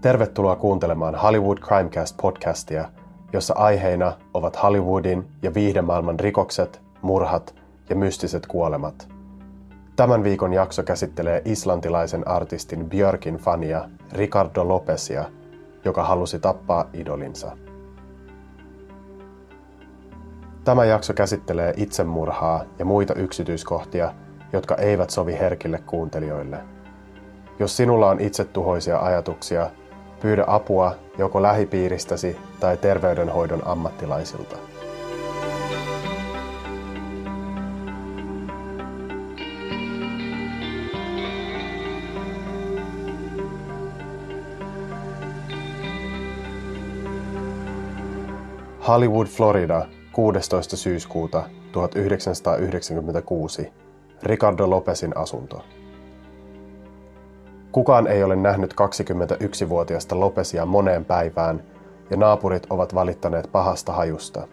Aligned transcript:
Tervetuloa 0.00 0.56
kuuntelemaan 0.56 1.14
Hollywood 1.14 1.58
Crimecast 1.58 2.16
podcastia, 2.22 2.88
jossa 3.32 3.54
aiheina 3.54 4.12
ovat 4.34 4.62
Hollywoodin 4.62 5.28
ja 5.42 5.54
viihdemaailman 5.54 6.20
rikokset, 6.20 6.82
murhat 7.02 7.54
ja 7.88 7.96
mystiset 7.96 8.46
kuolemat. 8.46 9.08
Tämän 9.96 10.24
viikon 10.24 10.52
jakso 10.52 10.82
käsittelee 10.82 11.42
islantilaisen 11.44 12.28
artistin 12.28 12.88
Björkin 12.88 13.36
fania 13.36 13.88
Ricardo 14.12 14.68
Lopesia, 14.68 15.24
joka 15.84 16.04
halusi 16.04 16.38
tappaa 16.38 16.90
idolinsa. 16.92 17.56
Tämä 20.64 20.84
jakso 20.84 21.14
käsittelee 21.14 21.74
itsemurhaa 21.76 22.64
ja 22.78 22.84
muita 22.84 23.14
yksityiskohtia, 23.14 24.14
jotka 24.52 24.74
eivät 24.74 25.10
sovi 25.10 25.32
herkille 25.32 25.78
kuuntelijoille. 25.86 26.58
Jos 27.58 27.76
sinulla 27.76 28.08
on 28.10 28.20
itsetuhoisia 28.20 28.98
ajatuksia, 28.98 29.70
pyydä 30.20 30.44
apua 30.46 30.94
joko 31.18 31.42
lähipiiristäsi 31.42 32.36
tai 32.60 32.76
terveydenhoidon 32.76 33.62
ammattilaisilta. 33.64 34.56
Hollywood, 48.88 49.26
Florida, 49.26 49.86
16. 50.12 50.76
syyskuuta 50.76 51.44
1996. 51.72 53.72
Ricardo 54.22 54.70
Lopesin 54.70 55.16
asunto. 55.16 55.64
Kukaan 57.72 58.06
ei 58.06 58.24
ole 58.24 58.36
nähnyt 58.36 58.72
21-vuotiasta 58.72 60.20
Lopesia 60.20 60.66
moneen 60.66 61.04
päivään, 61.04 61.62
ja 62.10 62.16
naapurit 62.16 62.66
ovat 62.70 62.94
valittaneet 62.94 63.48
pahasta 63.52 63.92
hajusta. 63.92 64.48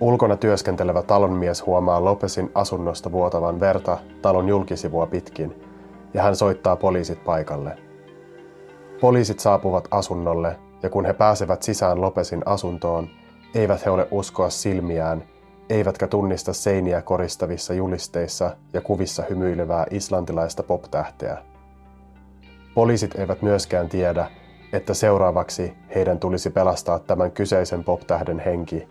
Ulkona 0.00 0.36
työskentelevä 0.36 1.02
talonmies 1.02 1.66
huomaa 1.66 2.04
Lopesin 2.04 2.50
asunnosta 2.54 3.12
vuotavan 3.12 3.60
verta 3.60 3.98
talon 4.22 4.48
julkisivua 4.48 5.06
pitkin, 5.06 5.62
ja 6.14 6.22
hän 6.22 6.36
soittaa 6.36 6.76
poliisit 6.76 7.24
paikalle. 7.24 7.78
Poliisit 9.00 9.40
saapuvat 9.40 9.88
asunnolle, 9.90 10.56
ja 10.82 10.90
kun 10.90 11.04
he 11.04 11.12
pääsevät 11.12 11.62
sisään 11.62 12.00
Lopesin 12.00 12.42
asuntoon, 12.46 13.08
eivät 13.54 13.84
he 13.84 13.90
ole 13.90 14.08
uskoa 14.10 14.50
silmiään, 14.50 15.24
eivätkä 15.70 16.06
tunnista 16.06 16.52
seiniä 16.52 17.02
koristavissa 17.02 17.74
julisteissa 17.74 18.56
ja 18.72 18.80
kuvissa 18.80 19.22
hymyilevää 19.30 19.86
islantilaista 19.90 20.62
poptähteä. 20.62 21.38
Poliisit 22.78 23.14
eivät 23.14 23.42
myöskään 23.42 23.88
tiedä, 23.88 24.30
että 24.72 24.94
seuraavaksi 24.94 25.72
heidän 25.94 26.18
tulisi 26.18 26.50
pelastaa 26.50 26.98
tämän 26.98 27.30
kyseisen 27.30 27.84
poptähden 27.84 28.38
henki 28.38 28.88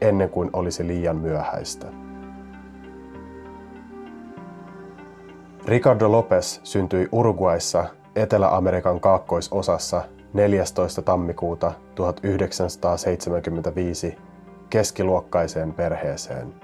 ennen 0.00 0.30
kuin 0.30 0.50
olisi 0.52 0.86
liian 0.86 1.16
myöhäistä. 1.16 1.86
Ricardo 5.66 6.12
Lopez 6.12 6.60
syntyi 6.62 7.08
Uruguayssa 7.12 7.84
Etelä-Amerikan 8.14 9.00
kaakkoisosassa 9.00 10.02
14. 10.32 11.02
tammikuuta 11.02 11.72
1975 11.94 14.18
keskiluokkaiseen 14.70 15.72
perheeseen. 15.72 16.54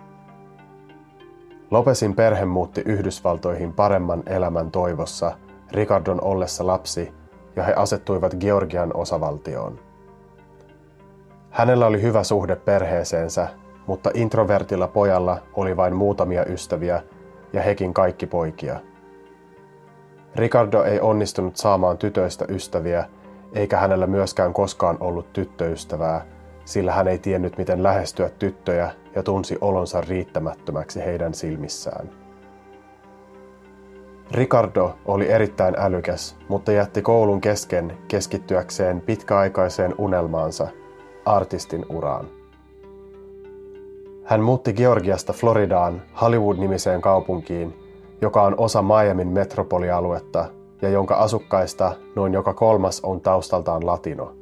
Lopesin 1.71 2.15
perhe 2.15 2.45
muutti 2.45 2.83
Yhdysvaltoihin 2.85 3.73
paremman 3.73 4.23
elämän 4.27 4.71
toivossa 4.71 5.33
Ricardon 5.75 6.25
ollessa 6.25 6.67
lapsi 6.67 7.13
ja 7.57 7.63
he 7.63 7.75
asettuivat 7.75 8.35
Georgian 8.35 8.97
osavaltioon. 8.97 9.79
Hänellä 11.51 11.87
oli 11.87 12.03
hyvä 12.03 12.25
suhde 12.25 12.57
perheeseensä, 12.57 13.49
mutta 13.87 14.11
introvertilla 14.15 14.89
pojalla 14.89 15.39
oli 15.55 15.77
vain 15.77 15.97
muutamia 15.97 16.45
ystäviä 16.45 17.03
ja 17.53 17.63
hekin 17.63 17.95
kaikki 17.95 18.27
poikia. 18.27 18.81
Ricardo 20.37 20.83
ei 20.83 21.01
onnistunut 21.01 21.57
saamaan 21.57 21.99
tytöistä 21.99 22.45
ystäviä 22.49 23.05
eikä 23.55 23.77
hänellä 23.77 24.07
myöskään 24.07 24.53
koskaan 24.53 24.97
ollut 25.01 25.33
tyttöystävää, 25.33 26.27
sillä 26.65 26.93
hän 26.93 27.09
ei 27.09 27.19
tiennyt 27.19 27.59
miten 27.59 27.83
lähestyä 27.83 28.29
tyttöjä 28.29 28.91
ja 29.15 29.23
tunsi 29.23 29.59
olonsa 29.61 30.01
riittämättömäksi 30.01 31.05
heidän 31.05 31.35
silmissään. 31.35 32.22
Ricardo 34.35 34.95
oli 35.05 35.31
erittäin 35.31 35.75
älykäs, 35.79 36.37
mutta 36.49 36.73
jätti 36.73 37.03
koulun 37.03 37.41
kesken 37.41 37.99
keskittyäkseen 38.09 39.01
pitkäaikaiseen 39.01 39.95
unelmaansa, 39.99 40.69
artistin 41.25 41.87
uraan. 41.89 42.29
Hän 44.25 44.41
muutti 44.41 44.73
Georgiasta 44.73 45.33
Floridaan 45.33 46.03
Hollywood-nimiseen 46.21 47.01
kaupunkiin, 47.01 47.75
joka 48.21 48.43
on 48.43 48.55
osa 48.59 48.83
Miamin 48.83 49.29
metropolialuetta 49.29 50.45
ja 50.83 50.89
jonka 50.89 51.15
asukkaista 51.15 51.93
noin 52.17 52.33
joka 52.33 52.55
kolmas 52.55 53.01
on 53.01 53.21
taustaltaan 53.21 53.87
latino. 53.87 54.33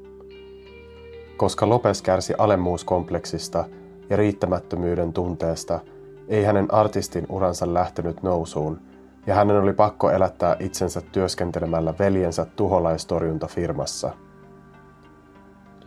Koska 1.37 1.69
Lopes 1.69 2.03
kärsi 2.03 2.35
alemmuuskompleksista 2.39 3.65
ja 4.11 4.17
riittämättömyyden 4.17 5.13
tunteesta, 5.13 5.81
ei 6.29 6.45
hänen 6.45 6.75
artistin 6.75 7.27
uransa 7.29 7.75
lähtenyt 7.75 8.23
nousuun, 8.23 8.90
ja 9.27 9.35
hänen 9.35 9.61
oli 9.61 9.73
pakko 9.73 10.11
elättää 10.11 10.57
itsensä 10.61 11.01
työskentelemällä 11.01 11.95
veljensä 11.99 12.47
tuholaistorjuntafirmassa. 12.57 14.11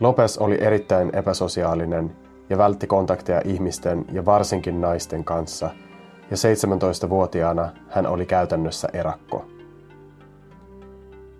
Lopes 0.00 0.38
oli 0.38 0.58
erittäin 0.60 1.10
epäsosiaalinen 1.16 2.16
ja 2.50 2.58
vältti 2.58 2.86
kontakteja 2.86 3.42
ihmisten 3.44 4.04
ja 4.12 4.24
varsinkin 4.24 4.80
naisten 4.80 5.24
kanssa, 5.24 5.70
ja 6.30 6.36
17-vuotiaana 6.36 7.68
hän 7.88 8.06
oli 8.06 8.26
käytännössä 8.26 8.88
erakko. 8.92 9.44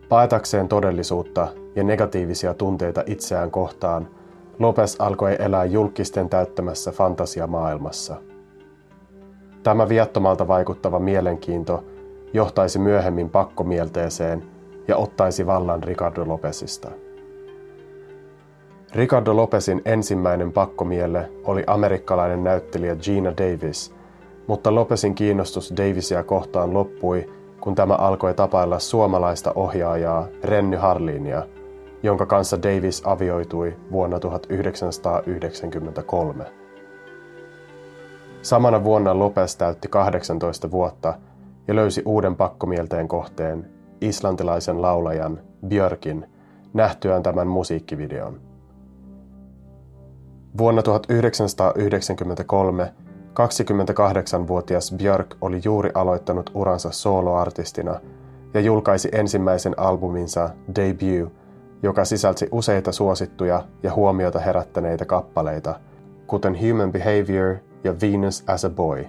Paetakseen 0.08 0.68
todellisuutta 0.68 1.48
ja 1.76 1.84
negatiivisia 1.84 2.54
tunteita 2.54 3.02
itseään 3.06 3.50
kohtaan, 3.50 4.08
Lopes 4.58 4.96
alkoi 5.00 5.36
elää 5.38 5.64
julkisten 5.64 6.28
täyttämässä 6.28 6.90
fantasiamaailmassa. 6.92 8.16
Tämä 9.64 9.88
viattomalta 9.88 10.48
vaikuttava 10.48 10.98
mielenkiinto 10.98 11.84
johtaisi 12.32 12.78
myöhemmin 12.78 13.30
pakkomielteeseen 13.30 14.44
ja 14.88 14.96
ottaisi 14.96 15.46
vallan 15.46 15.82
Ricardo 15.82 16.24
Lopesista. 16.26 16.90
Ricardo 18.94 19.36
Lopesin 19.36 19.82
ensimmäinen 19.84 20.52
pakkomielle 20.52 21.30
oli 21.44 21.64
amerikkalainen 21.66 22.44
näyttelijä 22.44 22.96
Gina 22.96 23.30
Davis, 23.30 23.94
mutta 24.46 24.74
Lopesin 24.74 25.14
kiinnostus 25.14 25.74
Davisia 25.76 26.22
kohtaan 26.22 26.74
loppui 26.74 27.30
kun 27.60 27.74
tämä 27.74 27.94
alkoi 27.94 28.34
tapailla 28.34 28.78
suomalaista 28.78 29.52
ohjaajaa 29.54 30.28
Renny 30.42 30.76
Harlinia, 30.76 31.42
jonka 32.02 32.26
kanssa 32.26 32.62
Davis 32.62 33.02
avioitui 33.04 33.76
vuonna 33.92 34.20
1993. 34.20 36.63
Samana 38.44 38.84
vuonna 38.84 39.18
Lopez 39.18 39.56
täytti 39.56 39.88
18 39.88 40.70
vuotta 40.70 41.14
ja 41.68 41.74
löysi 41.74 42.02
uuden 42.04 42.36
pakkomielteen 42.36 43.08
kohteen, 43.08 43.70
islantilaisen 44.00 44.82
laulajan 44.82 45.40
Björkin, 45.66 46.26
nähtyään 46.74 47.22
tämän 47.22 47.48
musiikkivideon. 47.48 48.40
Vuonna 50.58 50.82
1993 50.82 52.92
28-vuotias 53.30 54.94
Björk 54.96 55.36
oli 55.40 55.60
juuri 55.64 55.90
aloittanut 55.94 56.50
uransa 56.54 56.90
soloartistina 56.90 58.00
ja 58.54 58.60
julkaisi 58.60 59.08
ensimmäisen 59.12 59.78
albuminsa 59.78 60.50
Debut, 60.76 61.32
joka 61.82 62.04
sisälsi 62.04 62.48
useita 62.52 62.92
suosittuja 62.92 63.64
ja 63.82 63.94
huomiota 63.94 64.38
herättäneitä 64.38 65.04
kappaleita, 65.04 65.80
kuten 66.26 66.56
Human 66.60 66.92
Behavior 66.92 67.56
ja 67.84 67.94
Venus 68.00 68.44
as 68.46 68.64
a 68.64 68.70
Boy. 68.70 69.06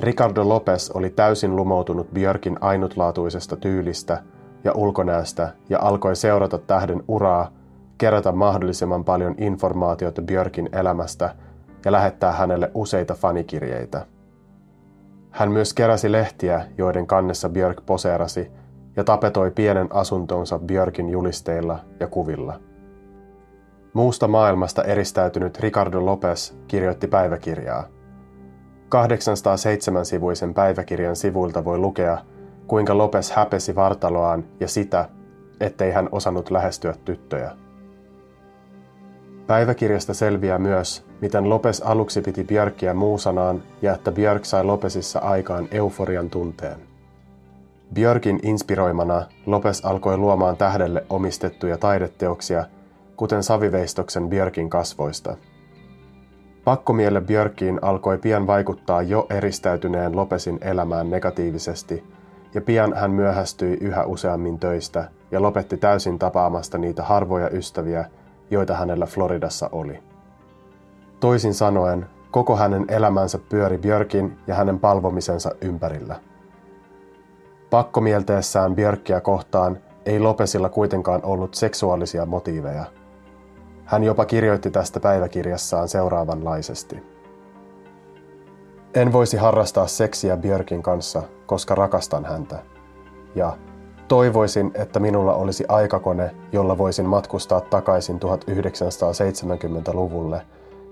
Ricardo 0.00 0.48
Lopez 0.48 0.90
oli 0.90 1.10
täysin 1.10 1.56
lumoutunut 1.56 2.10
Björkin 2.10 2.58
ainutlaatuisesta 2.60 3.56
tyylistä 3.56 4.22
ja 4.64 4.72
ulkonäöstä 4.72 5.52
ja 5.68 5.78
alkoi 5.80 6.16
seurata 6.16 6.58
tähden 6.58 7.02
uraa, 7.08 7.50
kerätä 7.98 8.32
mahdollisimman 8.32 9.04
paljon 9.04 9.34
informaatiota 9.38 10.22
Björkin 10.22 10.68
elämästä– 10.72 11.34
ja 11.84 11.92
lähettää 11.92 12.32
hänelle 12.32 12.70
useita 12.74 13.14
fanikirjeitä. 13.14 14.06
Hän 15.30 15.52
myös 15.52 15.74
keräsi 15.74 16.12
lehtiä, 16.12 16.64
joiden 16.78 17.06
kannessa 17.06 17.48
Björk 17.48 17.86
poseerasi, 17.86 18.50
ja 18.96 19.04
tapetoi 19.04 19.50
pienen 19.50 19.88
asuntonsa 19.90 20.58
Björkin 20.58 21.08
julisteilla 21.08 21.78
ja 22.00 22.06
kuvilla. 22.06 22.60
Muusta 23.94 24.28
maailmasta 24.28 24.84
eristäytynyt 24.84 25.60
Ricardo 25.60 26.06
Lopez 26.06 26.52
kirjoitti 26.68 27.06
päiväkirjaa. 27.06 27.84
807-sivuisen 28.94 30.54
päiväkirjan 30.54 31.16
sivuilta 31.16 31.64
voi 31.64 31.78
lukea, 31.78 32.18
kuinka 32.66 32.98
Lopez 32.98 33.30
häpesi 33.30 33.74
vartaloaan 33.74 34.44
ja 34.60 34.68
sitä, 34.68 35.08
ettei 35.60 35.92
hän 35.92 36.08
osannut 36.12 36.50
lähestyä 36.50 36.94
tyttöjä. 37.04 37.50
Päiväkirjasta 39.46 40.14
selviää 40.14 40.58
myös, 40.58 41.06
miten 41.20 41.48
Lopes 41.50 41.82
aluksi 41.82 42.20
piti 42.20 42.44
Björkkiä 42.44 42.94
muusanaan 42.94 43.62
ja 43.82 43.94
että 43.94 44.12
Björk 44.12 44.44
sai 44.44 44.64
Lopesissa 44.64 45.18
aikaan 45.18 45.68
euforian 45.70 46.30
tunteen. 46.30 46.78
Björkin 47.94 48.40
inspiroimana 48.42 49.22
Lopes 49.46 49.84
alkoi 49.84 50.16
luomaan 50.16 50.56
tähdelle 50.56 51.04
omistettuja 51.10 51.78
taideteoksia, 51.78 52.64
kuten 53.16 53.42
saviveistoksen 53.42 54.28
Björkin 54.28 54.70
kasvoista. 54.70 55.36
Pakkomielle 56.64 57.20
Björkiin 57.20 57.78
alkoi 57.82 58.18
pian 58.18 58.46
vaikuttaa 58.46 59.02
jo 59.02 59.26
eristäytyneen 59.30 60.16
Lopesin 60.16 60.58
elämään 60.60 61.10
negatiivisesti, 61.10 62.04
ja 62.54 62.60
pian 62.60 62.94
hän 62.94 63.10
myöhästyi 63.10 63.78
yhä 63.80 64.04
useammin 64.04 64.58
töistä 64.58 65.08
ja 65.30 65.42
lopetti 65.42 65.76
täysin 65.76 66.18
tapaamasta 66.18 66.78
niitä 66.78 67.02
harvoja 67.02 67.50
ystäviä, 67.50 68.04
joita 68.50 68.74
hänellä 68.74 69.06
Floridassa 69.06 69.68
oli. 69.72 70.02
Toisin 71.20 71.54
sanoen, 71.54 72.06
koko 72.30 72.56
hänen 72.56 72.84
elämänsä 72.88 73.38
pyöri 73.48 73.78
Björkin 73.78 74.38
ja 74.46 74.54
hänen 74.54 74.80
palvomisensa 74.80 75.50
ympärillä. 75.60 76.16
Pakkomielteessään 77.70 78.74
Björkkiä 78.74 79.20
kohtaan 79.20 79.78
ei 80.06 80.20
Lopesilla 80.20 80.68
kuitenkaan 80.68 81.20
ollut 81.24 81.54
seksuaalisia 81.54 82.26
motiiveja. 82.26 82.84
Hän 83.84 84.04
jopa 84.04 84.24
kirjoitti 84.24 84.70
tästä 84.70 85.00
päiväkirjassaan 85.00 85.88
seuraavanlaisesti. 85.88 87.02
En 88.94 89.12
voisi 89.12 89.36
harrastaa 89.36 89.86
seksiä 89.86 90.36
Björkin 90.36 90.82
kanssa, 90.82 91.22
koska 91.46 91.74
rakastan 91.74 92.24
häntä. 92.24 92.58
Ja 93.34 93.56
toivoisin, 94.08 94.70
että 94.74 95.00
minulla 95.00 95.34
olisi 95.34 95.64
aikakone, 95.68 96.34
jolla 96.52 96.78
voisin 96.78 97.06
matkustaa 97.06 97.60
takaisin 97.60 98.20
1970-luvulle, 98.20 100.42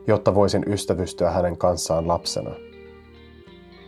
jotta 0.06 0.34
voisin 0.34 0.64
ystävystyä 0.66 1.30
hänen 1.30 1.56
kanssaan 1.56 2.08
lapsena. 2.08 2.50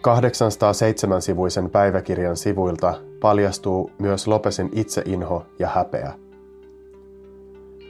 807-sivuisen 0.04 1.70
päiväkirjan 1.70 2.36
sivuilta 2.36 2.94
paljastuu 3.20 3.90
myös 3.98 4.26
Lopesin 4.26 4.68
itseinho 4.72 5.46
ja 5.58 5.68
häpeä. 5.68 6.12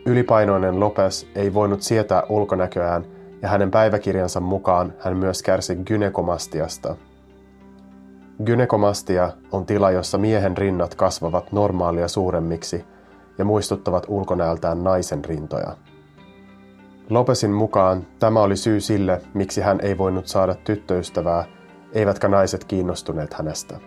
Ylipainoinen 0.07 0.81
Lopes 0.81 1.29
ei 1.35 1.55
voinut 1.55 1.83
sietää 1.83 2.23
ulkonäköään 2.29 3.05
ja 3.43 3.49
hänen 3.49 3.71
päiväkirjansa 3.71 4.41
mukaan 4.41 4.93
hän 4.99 5.17
myös 5.17 5.43
kärsi 5.43 5.77
gynekomastiasta. 5.77 6.97
Gynekomastia 8.45 9.31
on 9.53 9.67
tila, 9.67 9.91
jossa 9.91 10.19
miehen 10.19 10.57
rinnat 10.57 10.95
kasvavat 10.95 11.53
normaalia 11.53 12.09
suuremmiksi 12.09 12.85
ja 13.39 13.45
muistuttavat 13.45 14.07
ulkonäöltään 14.09 14.85
naisen 14.85 15.25
rintoja. 15.25 15.77
Lopesin 17.11 17.53
mukaan 17.53 18.07
tämä 18.19 18.41
oli 18.41 18.57
syy 18.57 18.81
sille, 18.81 19.21
miksi 19.35 19.61
hän 19.61 19.81
ei 19.81 19.99
voinut 19.99 20.27
saada 20.27 20.55
tyttöystävää 20.55 21.45
eivätkä 21.93 22.29
naiset 22.29 22.65
kiinnostuneet 22.65 23.35
hänestä. 23.35 23.81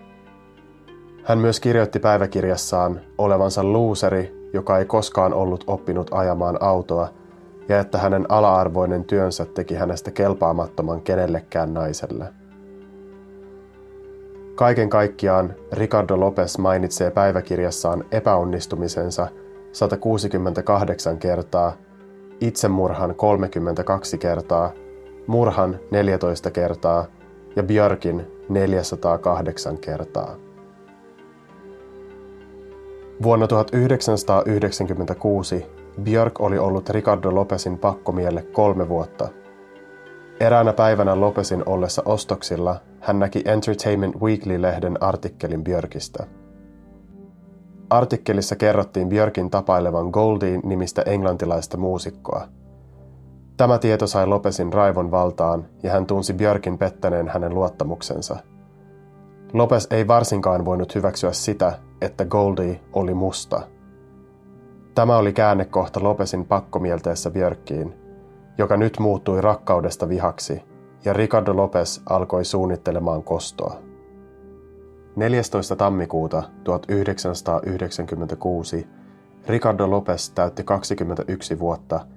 Hän 1.24 1.40
myös 1.40 1.60
kirjoitti 1.60 2.00
päiväkirjassaan 2.00 3.02
olevansa 3.18 3.64
luuseri, 3.64 4.37
joka 4.54 4.78
ei 4.78 4.86
koskaan 4.86 5.34
ollut 5.34 5.64
oppinut 5.68 6.08
ajamaan 6.12 6.58
autoa, 6.64 7.10
ja 7.70 7.80
että 7.80 7.98
hänen 7.98 8.26
ala-arvoinen 8.32 9.04
työnsä 9.04 9.46
teki 9.46 9.76
hänestä 9.76 10.12
kelpaamattoman 10.12 11.02
kenellekään 11.02 11.74
naiselle. 11.74 12.26
Kaiken 14.56 14.90
kaikkiaan 14.90 15.56
Ricardo 15.74 16.20
Lopez 16.20 16.58
mainitsee 16.58 17.12
päiväkirjassaan 17.12 18.04
epäonnistumisensa 18.12 19.28
168 19.72 21.18
kertaa, 21.18 21.74
itsemurhan 22.42 23.16
32 23.16 24.18
kertaa, 24.18 24.72
murhan 25.28 25.80
14 25.92 26.52
kertaa– 26.52 27.06
ja 27.58 27.64
Björkin 27.64 28.28
408 28.50 29.78
kertaa. 29.78 30.36
Vuonna 33.24 33.48
1996 33.48 35.66
Björk 36.02 36.42
oli 36.42 36.58
ollut 36.58 36.90
Ricardo 36.90 37.36
Lopesin 37.36 37.78
pakkomielle 37.78 38.42
kolme 38.42 38.90
vuotta. 38.90 39.28
Eräänä 40.40 40.74
päivänä 40.74 41.20
Lopesin 41.20 41.64
ollessa 41.66 42.02
ostoksilla 42.06 42.76
hän 43.00 43.20
näki 43.20 43.42
Entertainment 43.46 44.16
Weekly-lehden 44.16 45.04
artikkelin 45.04 45.64
Björkistä. 45.64 46.26
Artikkelissa 47.90 48.56
kerrottiin 48.56 49.10
Björkin 49.10 49.50
tapailevan 49.50 50.10
Goldie-nimistä 50.10 51.02
englantilaista 51.02 51.78
muusikkoa– 51.78 52.48
Tämä 53.58 53.80
tieto 53.80 54.08
sai 54.08 54.28
Lopesin 54.28 54.74
raivon 54.74 55.12
valtaan 55.12 55.66
ja 55.84 55.92
hän 55.92 56.06
tunsi 56.06 56.34
Björkin 56.34 56.78
pettäneen 56.78 57.28
hänen 57.28 57.54
luottamuksensa. 57.54 58.38
Lopes 59.54 59.88
ei 59.92 60.08
varsinkaan 60.08 60.66
voinut 60.66 60.96
hyväksyä 60.96 61.32
sitä, 61.32 61.80
että 62.02 62.26
Goldie 62.26 62.80
oli 62.94 63.14
musta. 63.14 63.62
Tämä 64.96 65.18
oli 65.18 65.34
käännekohta 65.34 66.04
Lopesin 66.04 66.46
pakkomielteessä 66.46 67.32
Björkkiin, 67.32 67.94
joka 68.58 68.78
nyt 68.78 69.00
muuttui 69.00 69.42
rakkaudesta 69.42 70.10
vihaksi, 70.10 70.64
ja 71.06 71.14
Ricardo 71.14 71.56
Lopes 71.56 72.02
alkoi 72.10 72.46
suunnittelemaan 72.46 73.24
kostoa. 73.24 73.76
14. 75.16 75.76
tammikuuta 75.76 76.44
1996 76.64 78.88
Ricardo 79.48 79.92
Lopes 79.92 80.30
täytti 80.30 80.64
21 80.64 81.60
vuotta– 81.60 82.00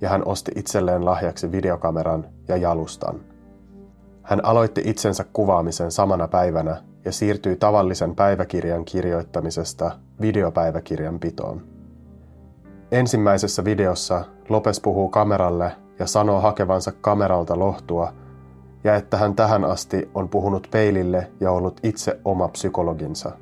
ja 0.00 0.08
hän 0.08 0.22
osti 0.26 0.52
itselleen 0.56 1.04
lahjaksi 1.04 1.52
videokameran 1.52 2.26
ja 2.48 2.56
jalustan. 2.56 3.20
Hän 4.28 4.44
aloitti 4.44 4.82
itsensä 4.84 5.24
kuvaamisen 5.32 5.90
samana 5.90 6.28
päivänä 6.28 6.76
ja 7.04 7.12
siirtyi 7.12 7.56
tavallisen 7.56 8.14
päiväkirjan 8.14 8.84
kirjoittamisesta 8.84 9.90
videopäiväkirjan 10.20 11.18
pitoon. 11.18 11.62
Ensimmäisessä 12.92 13.64
videossa 13.64 14.24
Lopes 14.48 14.80
puhuu 14.80 15.08
kameralle 15.08 15.72
ja 15.98 16.06
sanoo 16.06 16.40
hakevansa 16.40 16.92
kameralta 16.92 17.58
lohtua 17.58 18.12
ja 18.84 18.96
että 18.96 19.16
hän 19.16 19.34
tähän 19.34 19.64
asti 19.64 20.10
on 20.14 20.28
puhunut 20.28 20.68
peilille 20.70 21.30
ja 21.40 21.50
ollut 21.50 21.80
itse 21.82 22.20
oma 22.24 22.48
psykologinsa. 22.48 23.32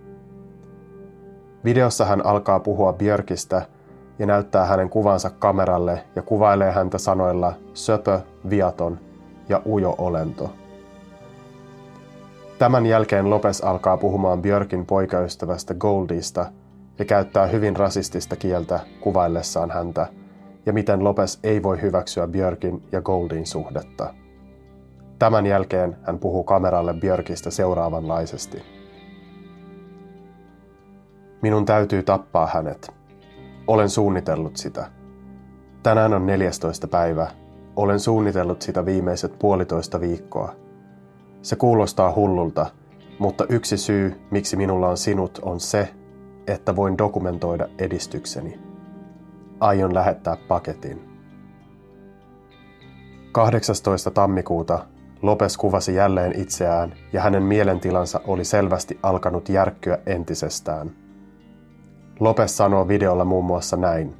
Videossa 1.65 2.05
hän 2.05 2.27
alkaa 2.27 2.61
puhua 2.61 2.93
Björkistä– 2.93 3.63
ja 4.19 4.27
näyttää 4.27 4.65
hänen 4.65 4.91
kuvansa 4.91 5.31
kameralle 5.31 6.05
ja 6.17 6.23
kuvailee 6.23 6.73
häntä 6.73 6.99
sanoilla 6.99 7.53
söpö, 7.75 8.21
viaton 8.51 8.99
ja 9.49 9.63
ujo 9.67 9.95
olento. 9.99 10.51
Tämän 12.59 12.87
jälkeen 12.87 13.31
Lopes 13.31 13.61
alkaa 13.61 13.97
puhumaan 13.97 14.43
Björkin 14.43 14.87
poikaystävästä 14.87 15.75
Goldista 15.75 16.47
ja 16.99 17.05
käyttää 17.05 17.47
hyvin 17.47 17.77
rasistista 17.77 18.37
kieltä 18.37 18.81
kuvaillessaan 19.01 19.71
häntä 19.71 20.07
ja 20.67 20.73
miten 20.73 21.05
Lopes 21.05 21.39
ei 21.43 21.63
voi 21.63 21.83
hyväksyä 21.83 22.27
Björkin 22.27 22.83
ja 22.93 23.03
Goldin 23.03 23.47
suhdetta. 23.47 24.15
Tämän 25.19 25.47
jälkeen 25.47 25.97
hän 26.03 26.19
puhuu 26.19 26.45
kameralle 26.45 26.95
Björkistä 26.95 27.51
seuraavanlaisesti. 27.51 28.63
Minun 31.43 31.65
täytyy 31.65 32.03
tappaa 32.03 32.47
hänet. 32.47 32.93
Olen 33.67 33.91
suunnitellut 33.91 34.57
sitä. 34.57 34.87
Tänään 35.83 36.15
on 36.15 36.27
14. 36.27 36.87
päivä. 36.89 37.31
Olen 37.77 38.01
suunnitellut 38.01 38.63
sitä 38.63 38.87
viimeiset 38.87 39.39
puolitoista 39.39 40.01
viikkoa. 40.01 40.66
Se 41.47 41.57
kuulostaa 41.57 42.13
hullulta, 42.13 42.67
mutta 43.19 43.45
yksi 43.49 43.77
syy, 43.77 44.21
miksi 44.31 44.57
minulla 44.57 44.89
on 44.89 44.97
sinut, 44.97 45.39
on 45.43 45.61
se, 45.61 45.89
että 46.47 46.77
voin 46.77 46.99
dokumentoida 46.99 47.69
edistykseni. 47.79 48.61
Aion 49.61 49.95
lähettää 49.95 50.37
paketin. 50.49 51.09
18. 53.33 54.11
tammikuuta 54.11 54.87
Lopes 55.23 55.57
kuvasi 55.57 55.95
jälleen 55.95 56.41
itseään 56.41 56.95
ja 57.13 57.21
hänen 57.21 57.43
mielentilansa 57.43 58.21
oli 58.27 58.45
selvästi 58.45 58.99
alkanut 59.03 59.49
järkkyä 59.49 59.99
entisestään– 60.07 60.91
Lopes 62.21 62.57
sanoo 62.57 62.89
videolla 62.89 63.25
muun 63.25 63.45
muassa 63.45 63.77
näin. 63.77 64.17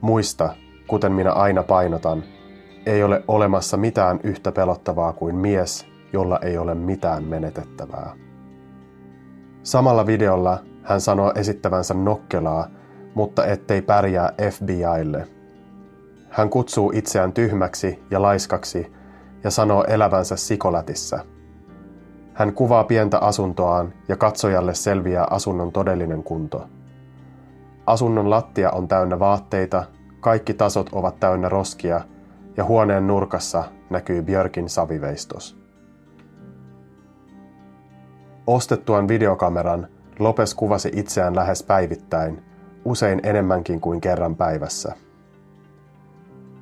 Muista, 0.00 0.54
kuten 0.86 1.12
minä 1.12 1.32
aina 1.32 1.62
painotan, 1.62 2.22
ei 2.86 3.02
ole 3.02 3.24
olemassa 3.28 3.76
mitään 3.76 4.20
yhtä 4.22 4.52
pelottavaa 4.52 5.12
kuin 5.12 5.36
mies, 5.36 5.91
jolla 6.12 6.38
ei 6.38 6.58
ole 6.58 6.74
mitään 6.74 7.24
menetettävää. 7.24 8.12
Samalla 9.62 10.06
videolla 10.06 10.58
hän 10.82 11.00
sanoo 11.00 11.32
esittävänsä 11.34 11.94
nokkelaa, 11.94 12.68
mutta 13.14 13.46
ettei 13.46 13.82
pärjää 13.82 14.32
FBIlle. 14.50 15.28
Hän 16.30 16.50
kutsuu 16.50 16.92
itseään 16.94 17.32
tyhmäksi 17.32 18.02
ja 18.10 18.22
laiskaksi 18.22 18.92
ja 19.44 19.50
sanoo 19.50 19.84
elävänsä 19.84 20.36
sikolätissä– 20.36 21.24
hän 22.34 22.54
kuvaa 22.54 22.84
pientä 22.84 23.18
asuntoaan 23.18 23.92
ja 24.08 24.16
katsojalle 24.16 24.74
selviää 24.74 25.26
asunnon 25.30 25.72
todellinen 25.72 26.22
kunto. 26.22 26.66
Asunnon 27.86 28.30
lattia 28.30 28.70
on 28.70 28.88
täynnä 28.88 29.18
vaatteita, 29.18 29.84
kaikki 30.20 30.54
tasot 30.54 30.88
ovat 30.92 31.20
täynnä 31.20 31.48
roskia 31.48 32.00
ja 32.56 32.64
huoneen 32.64 33.06
nurkassa 33.06 33.64
näkyy 33.90 34.22
Björkin 34.22 34.68
saviveistos. 34.68 35.62
Ostettuaan 38.46 39.08
videokameran 39.08 39.86
Lopes 40.18 40.54
kuvasi 40.54 40.90
itseään 40.94 41.36
lähes 41.36 41.62
päivittäin, 41.62 42.42
usein 42.84 43.20
enemmänkin 43.22 43.80
kuin 43.80 44.00
kerran 44.00 44.36
päivässä. 44.36 44.92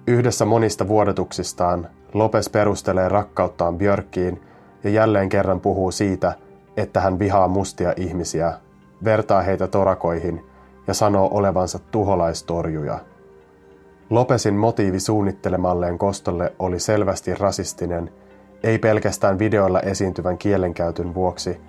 Yhdessä 0.07 0.45
monista 0.45 0.89
vuodatuksistaan 0.89 1.89
Lopes 2.15 2.49
perustelee 2.49 3.09
rakkauttaan 3.09 3.79
Björkkiin 3.79 4.43
ja 4.85 4.91
jälleen 4.91 5.29
kerran 5.29 5.61
puhuu 5.61 5.91
siitä, 5.91 6.33
että 6.77 7.01
hän 7.01 7.19
vihaa 7.19 7.49
mustia 7.49 7.93
ihmisiä, 7.97 8.53
vertaa 9.05 9.43
heitä 9.43 9.67
torakoihin 9.67 10.45
ja 10.87 10.95
sanoo 10.95 11.29
olevansa 11.33 11.79
tuholaistorjuja. 11.79 12.99
Lopesin 14.11 14.55
motiivi 14.55 15.01
suunnittelemalleen 15.01 15.99
kostolle 15.99 16.53
oli 16.59 16.81
selvästi 16.81 17.35
rasistinen, 17.35 18.11
ei 18.63 18.79
pelkästään 18.79 19.39
videoilla 19.39 19.81
esiintyvän 19.81 20.39
kielenkäytön 20.39 21.15
vuoksi, 21.15 21.61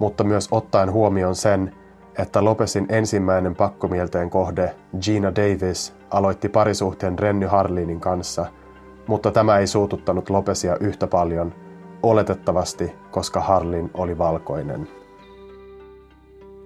mutta 0.00 0.24
myös 0.24 0.48
ottaen 0.50 0.92
huomioon 0.92 1.34
sen, 1.34 1.74
että 2.18 2.44
Lopesin 2.44 2.86
ensimmäinen 2.88 3.54
pakkomielteen 3.54 4.30
kohde 4.30 4.74
Gina 5.00 5.34
Davis 5.34 5.94
aloitti 6.10 6.48
parisuhteen 6.48 7.18
Renny 7.18 7.46
Harlinin 7.46 8.00
kanssa, 8.00 8.46
mutta 9.06 9.30
tämä 9.30 9.58
ei 9.58 9.66
suututtanut 9.66 10.30
Lopesia 10.30 10.76
yhtä 10.80 11.06
paljon, 11.06 11.54
oletettavasti 12.02 12.92
koska 13.10 13.40
Harlin 13.40 13.90
oli 13.94 14.18
valkoinen. 14.18 14.88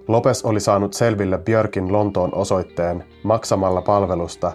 Lopes 0.07 0.45
oli 0.45 0.59
saanut 0.59 0.93
selville 0.93 1.37
Björkin 1.37 1.93
Lontoon 1.93 2.35
osoitteen 2.35 3.03
maksamalla 3.23 3.81
palvelusta, 3.81 4.51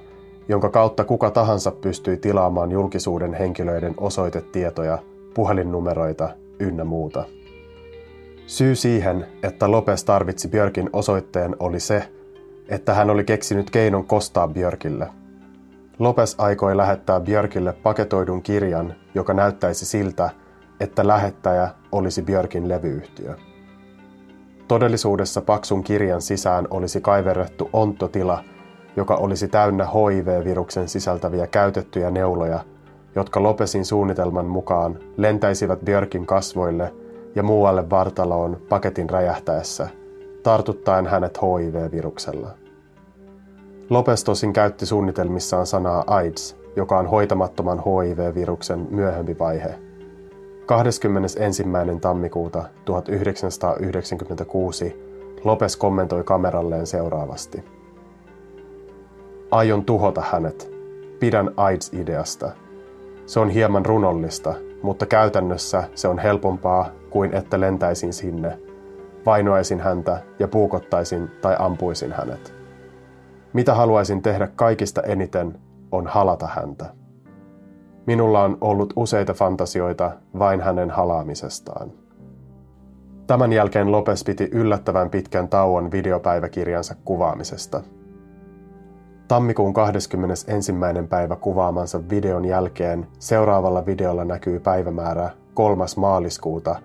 jonka 0.48 0.68
kautta 0.68 1.04
kuka 1.04 1.30
tahansa 1.30 1.70
pystyi 1.70 2.16
tilaamaan 2.16 2.72
julkisuuden 2.72 3.34
henkilöiden 3.34 3.94
osoitetietoja, 3.96 4.98
puhelinnumeroita 5.34 6.28
ynnä 6.60 6.84
muuta. 6.84 7.24
Syy 8.50 8.74
siihen, 8.74 9.26
että 9.42 9.70
Lopes 9.70 10.04
tarvitsi 10.04 10.48
Björkin 10.48 10.90
osoitteen 10.92 11.56
oli 11.58 11.80
se, 11.80 12.08
että 12.68 12.94
hän 12.94 13.10
oli 13.10 13.24
keksinyt 13.24 13.70
keinon 13.70 14.06
kostaa 14.06 14.48
Björkille. 14.48 15.08
Lopes 15.98 16.34
aikoi 16.38 16.76
lähettää 16.76 17.20
Björkille 17.20 17.72
paketoidun 17.72 18.42
kirjan, 18.42 18.94
joka 19.14 19.34
näyttäisi 19.34 19.86
siltä, 19.86 20.30
että 20.80 21.06
lähettäjä 21.06 21.68
olisi 21.92 22.22
Björkin 22.22 22.68
levyyhtiö. 22.68 23.34
Todellisuudessa 24.68 25.40
paksun 25.40 25.84
kirjan 25.84 26.22
sisään 26.22 26.66
olisi 26.70 27.00
kaiverrettu 27.00 27.70
onttotila, 27.72 28.44
joka 28.96 29.14
olisi 29.14 29.48
täynnä 29.48 29.84
HIV-viruksen 29.84 30.88
sisältäviä 30.88 31.46
käytettyjä 31.46 32.10
neuloja, 32.10 32.64
jotka 33.14 33.42
Lopesin 33.42 33.84
suunnitelman 33.84 34.46
mukaan 34.46 34.98
lentäisivät 35.16 35.80
Björkin 35.80 36.26
kasvoille 36.26 36.92
ja 37.34 37.42
muualle 37.42 37.90
vartaloon 37.90 38.60
paketin 38.68 39.10
räjähtäessä, 39.10 39.88
tartuttaen 40.42 41.06
hänet 41.06 41.38
HIV-viruksella. 41.42 42.50
Lopes 43.90 44.24
tosin 44.24 44.52
käytti 44.52 44.86
suunnitelmissaan 44.86 45.66
sanaa 45.66 46.04
AIDS, 46.06 46.56
joka 46.76 46.98
on 46.98 47.06
hoitamattoman 47.06 47.78
HIV-viruksen 47.78 48.86
myöhempi 48.90 49.38
vaihe– 49.38 49.74
21. 50.70 51.64
tammikuuta 52.00 52.64
1996 52.84 54.96
Lopes 55.44 55.76
kommentoi 55.76 56.24
kameralleen 56.24 56.86
seuraavasti. 56.86 57.64
Aion 59.50 59.84
tuhota 59.84 60.22
hänet. 60.32 60.70
Pidän 61.20 61.50
AIDS-ideasta. 61.56 62.50
Se 63.26 63.40
on 63.40 63.50
hieman 63.50 63.86
runollista, 63.86 64.54
mutta 64.82 65.06
käytännössä 65.06 65.84
se 65.94 66.08
on 66.08 66.18
helpompaa 66.18 66.90
kuin 67.10 67.34
että 67.34 67.60
lentäisin 67.60 68.12
sinne, 68.12 68.58
vainoaisin 69.26 69.80
häntä 69.80 70.20
ja 70.38 70.48
puukottaisin 70.48 71.30
tai 71.40 71.56
ampuisin 71.58 72.12
hänet. 72.12 72.54
Mitä 73.52 73.74
haluaisin 73.74 74.22
tehdä 74.22 74.48
kaikista 74.56 75.02
eniten 75.02 75.58
on 75.92 76.06
halata 76.06 76.46
häntä. 76.46 76.86
Minulla 78.06 78.42
on 78.42 78.58
ollut 78.60 78.92
useita 78.96 79.34
fantasioita 79.34 80.12
vain 80.38 80.60
hänen 80.60 80.90
halaamisestaan. 80.90 81.92
Tämän 83.26 83.52
jälkeen 83.52 83.92
Lopes 83.92 84.24
piti 84.24 84.48
yllättävän 84.52 85.10
pitkän 85.10 85.48
tauon 85.48 85.92
videopäiväkirjansa 85.92 86.94
kuvaamisesta. 87.04 87.80
Tammikuun 89.30 89.72
21. 89.72 90.72
päivä 91.08 91.36
kuvaamansa 91.36 92.00
videon 92.10 92.44
jälkeen 92.44 93.06
seuraavalla 93.18 93.86
videolla 93.86 94.24
näkyy 94.24 94.60
päivämäärä 94.60 95.30
3. 95.54 95.84
maaliskuuta 95.96 96.76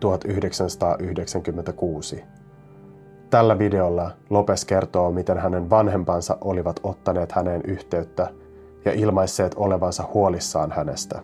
1996. 0.00 2.24
Tällä 3.30 3.58
videolla 3.58 4.10
Lopes 4.30 4.64
kertoo, 4.64 5.12
miten 5.12 5.38
hänen 5.38 5.70
vanhempansa 5.70 6.38
olivat 6.40 6.80
ottaneet 6.82 7.32
häneen 7.32 7.60
yhteyttä– 7.64 8.30
ja 8.84 8.92
ilmaisseet 8.92 9.54
olevansa 9.56 10.04
huolissaan 10.14 10.72
hänestä. 10.72 11.22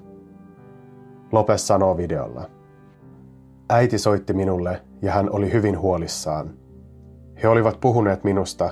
Lopes 1.32 1.66
sanoo 1.66 1.97
videolla. 1.97 2.50
Äiti 3.70 3.99
soitti 3.99 4.32
minulle 4.32 4.82
ja 5.02 5.12
hän 5.12 5.30
oli 5.30 5.52
hyvin 5.52 5.78
huolissaan. 5.78 6.50
He 7.42 7.49
olivat 7.49 7.80
puhuneet 7.80 8.25
minusta 8.25 8.70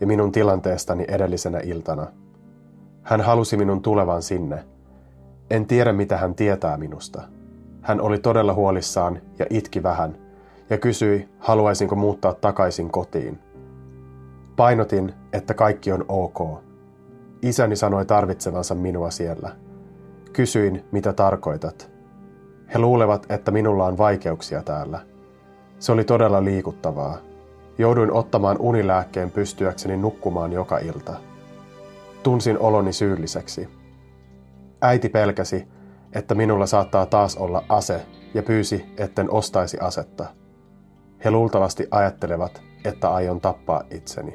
ja 0.00 0.06
minun 0.06 0.32
tilanteestani 0.32 1.04
edellisenä 1.08 1.58
iltana. 1.58 2.06
Hän 3.02 3.20
halusi 3.20 3.56
minun 3.56 3.82
tulevan 3.82 4.22
sinne. 4.22 4.64
En 5.50 5.66
tiedä 5.66 5.92
mitä 5.92 6.16
hän 6.16 6.34
tietää 6.34 6.76
minusta. 6.76 7.22
Hän 7.82 8.00
oli 8.00 8.18
todella 8.18 8.54
huolissaan 8.54 9.20
ja 9.38 9.46
itki 9.50 9.82
vähän 9.82 10.28
ja 10.70 10.78
kysyi, 10.78 11.28
haluaisinko 11.38 11.96
muuttaa 11.96 12.34
takaisin 12.34 12.90
kotiin. 12.90 13.38
Painotin, 14.56 15.14
että 15.32 15.54
kaikki 15.54 15.92
on 15.92 16.04
ok. 16.08 16.38
Isäni 17.42 17.76
sanoi 17.76 18.06
tarvitsevansa 18.06 18.74
minua 18.74 19.10
siellä. 19.10 19.56
Kysyin, 20.32 20.84
mitä 20.92 21.12
tarkoitat. 21.12 21.90
He 22.74 22.78
luulevat, 22.78 23.26
että 23.30 23.50
minulla 23.50 23.84
on 23.84 23.98
vaikeuksia 23.98 24.62
täällä. 24.62 25.00
Se 25.78 25.92
oli 25.92 26.04
todella 26.04 26.44
liikuttavaa. 26.44 27.18
Jouduin 27.78 28.12
ottamaan 28.12 28.56
unilääkkeen 28.58 29.30
pystyäkseni 29.30 29.96
nukkumaan 29.96 30.52
joka 30.52 30.78
ilta. 30.78 31.14
Tunsin 32.22 32.58
oloni 32.58 32.92
syylliseksi. 32.92 33.68
Äiti 34.80 35.08
pelkäsi, 35.08 35.68
että 36.12 36.34
minulla 36.34 36.66
saattaa 36.66 37.06
taas 37.06 37.36
olla 37.36 37.64
ase 37.68 38.06
ja 38.34 38.42
pyysi, 38.42 38.84
etten 38.96 39.30
ostaisi 39.30 39.78
asetta. 39.80 40.26
He 41.24 41.30
luultavasti 41.30 41.88
ajattelevat, 41.90 42.62
että 42.84 43.10
aion 43.10 43.40
tappaa 43.40 43.82
itseni. 43.90 44.34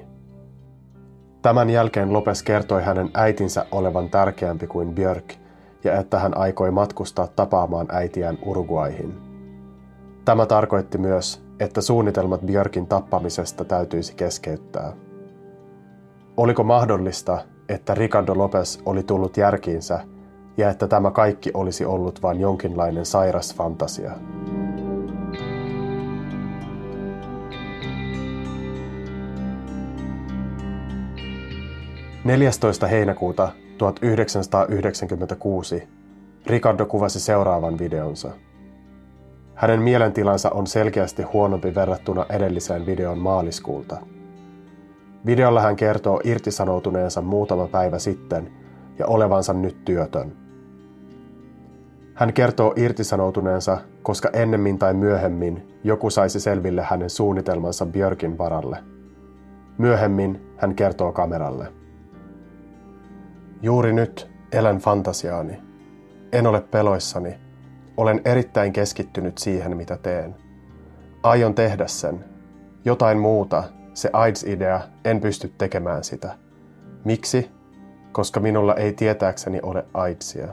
Tämän 1.42 1.70
jälkeen 1.70 2.14
Lopes 2.14 2.44
kertoi 2.44 2.84
hänen 2.84 3.10
äitinsä 3.14 3.66
olevan 3.72 4.10
tärkeämpi 4.10 4.68
kuin 4.68 4.96
Björk 4.96 5.34
ja 5.84 6.00
että 6.00 6.20
hän 6.20 6.38
aikoi 6.38 6.72
matkustaa 6.72 7.28
tapaamaan 7.28 7.88
äitiään 7.92 8.38
Uruguaihin. 8.46 9.18
Tämä 10.26 10.46
tarkoitti 10.46 10.98
myös, 10.98 11.43
että 11.60 11.82
suunnitelmat 11.82 12.42
Björkin 12.42 12.88
tappamisesta 12.88 13.66
täytyisi 13.66 14.16
keskeyttää. 14.16 14.94
Oliko 16.38 16.64
mahdollista, 16.64 17.42
että 17.70 17.94
Ricardo 17.94 18.38
Lopez 18.38 18.80
oli 18.86 19.04
tullut 19.04 19.38
järkiinsä 19.38 20.00
ja 20.58 20.70
että 20.70 20.88
tämä 20.88 21.12
kaikki 21.12 21.52
olisi 21.54 21.86
ollut 21.86 22.22
vain 22.22 22.40
jonkinlainen 22.40 23.06
sairas 23.06 23.56
fantasia? 23.56 24.12
14. 32.24 32.88
heinäkuuta 32.88 33.52
1996 33.78 35.88
Ricardo 36.46 36.86
kuvasi 36.86 37.20
seuraavan 37.20 37.80
videonsa. 37.80 38.32
Hänen 39.56 39.82
mielentilansa 39.82 40.50
on 40.50 40.68
selkeästi 40.68 41.24
huonompi 41.24 41.76
verrattuna 41.76 42.26
edelliseen 42.30 42.86
videon 42.86 43.18
maaliskuulta. 43.18 43.98
Videolla 45.26 45.62
hän 45.62 45.76
kertoo 45.76 46.22
irtisanoutuneensa 46.24 47.22
muutama 47.22 47.68
päivä 47.68 48.00
sitten 48.00 48.52
ja 49.00 49.08
olevansa 49.08 49.54
nyt 49.54 49.86
työtön. 49.86 50.38
Hän 52.14 52.34
kertoo 52.34 52.74
irtisanoutuneensa, 52.76 53.78
koska 54.04 54.30
ennemmin 54.34 54.80
tai 54.80 54.94
myöhemmin 54.94 55.80
joku 55.84 56.10
saisi 56.10 56.40
selville 56.40 56.82
hänen 56.82 57.10
suunnitelmansa 57.10 57.86
Björkin 57.86 58.38
varalle. 58.38 58.78
Myöhemmin 59.78 60.48
hän 60.58 60.76
kertoo 60.76 61.12
kameralle. 61.12 61.68
Juuri 63.62 63.94
nyt 63.94 64.32
elän 64.52 64.78
fantasiaani. 64.78 65.62
En 66.32 66.48
ole 66.48 66.62
peloissani. 66.62 67.43
Olen 67.98 68.22
erittäin 68.26 68.74
keskittynyt 68.74 69.38
siihen, 69.38 69.78
mitä 69.78 69.98
teen. 69.98 70.36
Aion 71.24 71.56
tehdä 71.56 71.88
sen. 71.88 72.26
Jotain 72.86 73.18
muuta, 73.18 73.64
se 73.94 74.10
AIDS-idea, 74.14 74.82
en 75.06 75.22
pysty 75.22 75.54
tekemään 75.58 76.04
sitä. 76.04 76.36
Miksi? 77.06 77.52
Koska 78.12 78.40
minulla 78.40 78.76
ei 78.76 78.94
tietääkseni 78.94 79.60
ole 79.64 79.86
AIDSia. 79.94 80.48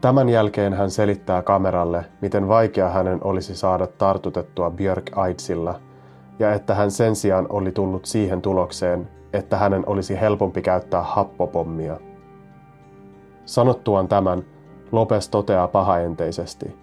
Tämän 0.00 0.28
jälkeen 0.28 0.72
hän 0.72 0.90
selittää 0.90 1.42
kameralle, 1.42 2.04
miten 2.20 2.48
vaikea 2.48 2.88
hänen 2.88 3.24
olisi 3.24 3.56
saada 3.56 3.86
tartutettua 3.86 4.70
Björk 4.70 5.10
AIDSilla, 5.16 5.80
ja 6.38 6.52
että 6.52 6.74
hän 6.74 6.90
sen 6.90 7.16
sijaan 7.16 7.46
oli 7.48 7.72
tullut 7.72 8.04
siihen 8.04 8.42
tulokseen, 8.42 9.08
että 9.32 9.56
hänen 9.56 9.82
olisi 9.86 10.20
helpompi 10.20 10.62
käyttää 10.62 11.02
happopommia. 11.02 12.00
Sanottuaan 13.44 14.08
tämän, 14.08 14.44
Lopes 14.92 15.28
toteaa 15.28 15.68
pahaenteisesti. 15.68 16.76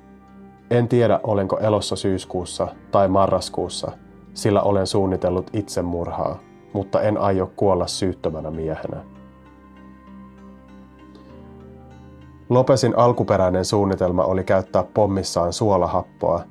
En 0.71 0.87
tiedä, 0.87 1.19
olenko 1.23 1.57
elossa 1.59 1.95
syyskuussa 1.95 2.67
tai 2.91 3.07
marraskuussa, 3.07 3.91
sillä 4.33 4.61
olen 4.61 4.87
suunnitellut 4.87 5.49
itsemurhaa, 5.53 6.39
mutta 6.73 7.01
en 7.01 7.17
aio 7.17 7.51
kuolla 7.55 7.87
syyttömänä 7.87 8.51
miehenä. 8.51 9.03
Lopesin 12.49 12.97
alkuperäinen 12.97 13.65
suunnitelma 13.65 14.23
oli 14.23 14.43
käyttää 14.43 14.83
pommissaan 14.93 15.53
suolahappoa, 15.53 16.41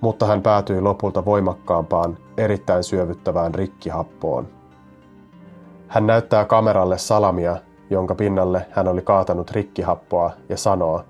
mutta 0.00 0.26
hän 0.26 0.42
päätyi 0.42 0.80
lopulta 0.80 1.24
voimakkaampaan, 1.24 2.18
erittäin 2.36 2.84
syövyttävään 2.84 3.54
rikkihappoon. 3.54 4.48
Hän 5.88 6.06
näyttää 6.06 6.44
kameralle 6.44 6.98
salamia, 6.98 7.56
jonka 7.90 8.14
pinnalle 8.14 8.66
hän 8.70 8.88
oli 8.88 9.02
kaatanut 9.02 9.50
rikkihappoa 9.50 10.30
ja 10.48 10.56
sanoo, 10.56 11.04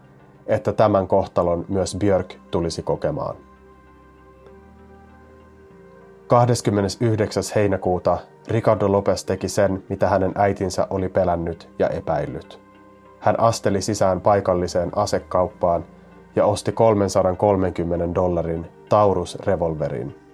että 0.46 0.72
tämän 0.72 1.06
kohtalon 1.06 1.64
myös 1.68 1.96
Björk 2.00 2.34
tulisi 2.50 2.82
kokemaan. 2.82 3.36
29. 6.26 7.42
heinäkuuta 7.54 8.18
Ricardo 8.48 8.92
Lopez 8.92 9.24
teki 9.24 9.48
sen, 9.48 9.82
mitä 9.88 10.08
hänen 10.08 10.32
äitinsä 10.34 10.86
oli 10.90 11.08
pelännyt 11.08 11.68
ja 11.78 11.88
epäillyt. 11.88 12.60
Hän 13.20 13.40
asteli 13.40 13.82
sisään 13.82 14.20
paikalliseen 14.20 14.90
asekauppaan 14.96 15.84
ja 16.36 16.44
osti 16.46 16.72
330 16.72 18.14
dollarin 18.14 18.66
Taurus-revolverin. 18.88 20.26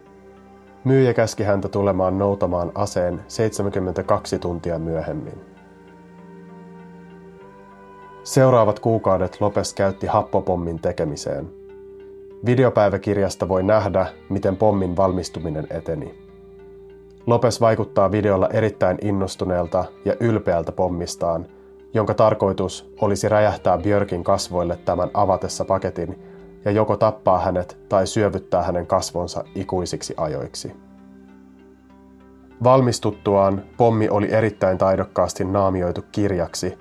Myyjä 0.85 1.15
käski 1.15 1.43
häntä 1.43 1.69
tulemaan 1.69 2.19
noutamaan 2.19 2.73
aseen 2.75 3.21
72 3.29 4.39
tuntia 4.39 4.79
myöhemmin. 4.79 5.52
Seuraavat 8.25 8.79
kuukaudet 8.79 9.41
Lopes 9.41 9.75
käytti 9.75 10.07
happopommin 10.07 10.79
tekemiseen. 10.81 11.51
Videopäiväkirjasta 12.47 13.49
voi 13.49 13.63
nähdä, 13.63 14.07
miten 14.29 14.57
pommin 14.57 14.97
valmistuminen 14.97 15.67
eteni. 15.71 16.15
Lopes 17.27 17.61
vaikuttaa 17.61 18.13
videolla 18.13 18.49
erittäin 18.49 18.99
innostuneelta 19.01 19.85
ja 20.05 20.15
ylpeältä 20.21 20.73
pommistaan, 20.73 21.47
jonka 21.95 22.15
tarkoitus 22.15 22.93
olisi 23.01 23.29
räjähtää 23.29 23.79
Björkin 23.79 24.25
kasvoille 24.25 24.79
tämän 24.85 25.11
avatessa 25.15 25.65
paketin 25.65 26.19
ja 26.65 26.71
joko 26.71 26.97
tappaa 26.97 27.39
hänet 27.39 27.79
tai 27.89 28.07
syövyttää 28.07 28.63
hänen 28.63 28.87
kasvonsa 28.87 29.45
ikuisiksi 29.55 30.15
ajoiksi. 30.17 30.73
Valmistuttuaan 32.65 33.63
pommi 33.77 34.09
oli 34.09 34.33
erittäin 34.33 34.79
taidokkaasti 34.79 35.45
naamioitu 35.45 36.05
kirjaksi, 36.13 36.79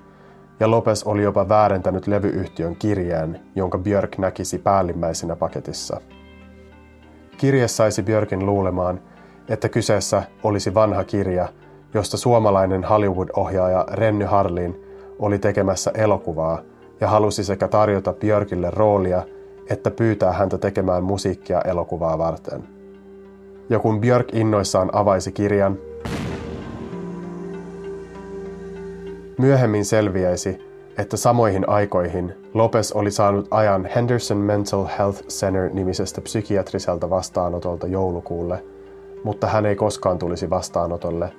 ja 0.61 0.71
Lopes 0.71 1.03
oli 1.03 1.23
jopa 1.23 1.49
väärentänyt 1.49 2.07
levyyhtiön 2.07 2.75
kirjeen, 2.75 3.39
jonka 3.55 3.77
Björk 3.77 4.17
näkisi 4.17 4.57
päällimmäisenä 4.57 5.35
paketissa. 5.35 6.01
Kirje 7.37 7.67
saisi 7.67 8.03
Björkin 8.03 8.45
luulemaan, 8.45 9.01
että 9.49 9.69
kyseessä 9.69 10.23
olisi 10.43 10.73
vanha 10.73 11.03
kirja, 11.03 11.47
josta 11.93 12.17
suomalainen 12.17 12.83
Hollywood-ohjaaja 12.83 13.85
Renny 13.91 14.25
Harlin 14.25 14.83
oli 15.19 15.39
tekemässä 15.39 15.91
elokuvaa 15.93 16.61
ja 16.99 17.07
halusi 17.07 17.43
sekä 17.43 17.67
tarjota 17.67 18.13
Björkille 18.13 18.69
roolia 18.71 19.23
että 19.69 19.91
pyytää 19.91 20.33
häntä 20.33 20.57
tekemään 20.57 21.03
musiikkia 21.03 21.61
elokuvaa 21.61 22.17
varten. 22.17 22.63
Ja 23.69 23.79
kun 23.79 24.01
Björk 24.01 24.33
innoissaan 24.33 24.89
avaisi 24.93 25.31
kirjan, 25.31 25.77
myöhemmin 29.41 29.85
selviäisi, 29.85 30.71
että 30.97 31.17
samoihin 31.17 31.69
aikoihin 31.69 32.33
Lopez 32.53 32.91
oli 32.91 33.11
saanut 33.11 33.47
ajan 33.51 33.89
Henderson 33.95 34.37
Mental 34.37 34.85
Health 34.99 35.27
Center-nimisestä 35.27 36.21
psykiatriselta 36.21 37.09
vastaanotolta 37.09 37.87
joulukuulle, 37.87 38.63
mutta 39.23 39.47
hän 39.47 39.65
ei 39.65 39.75
koskaan 39.75 40.19
tulisi 40.19 40.49
vastaanotolle, 40.49 41.33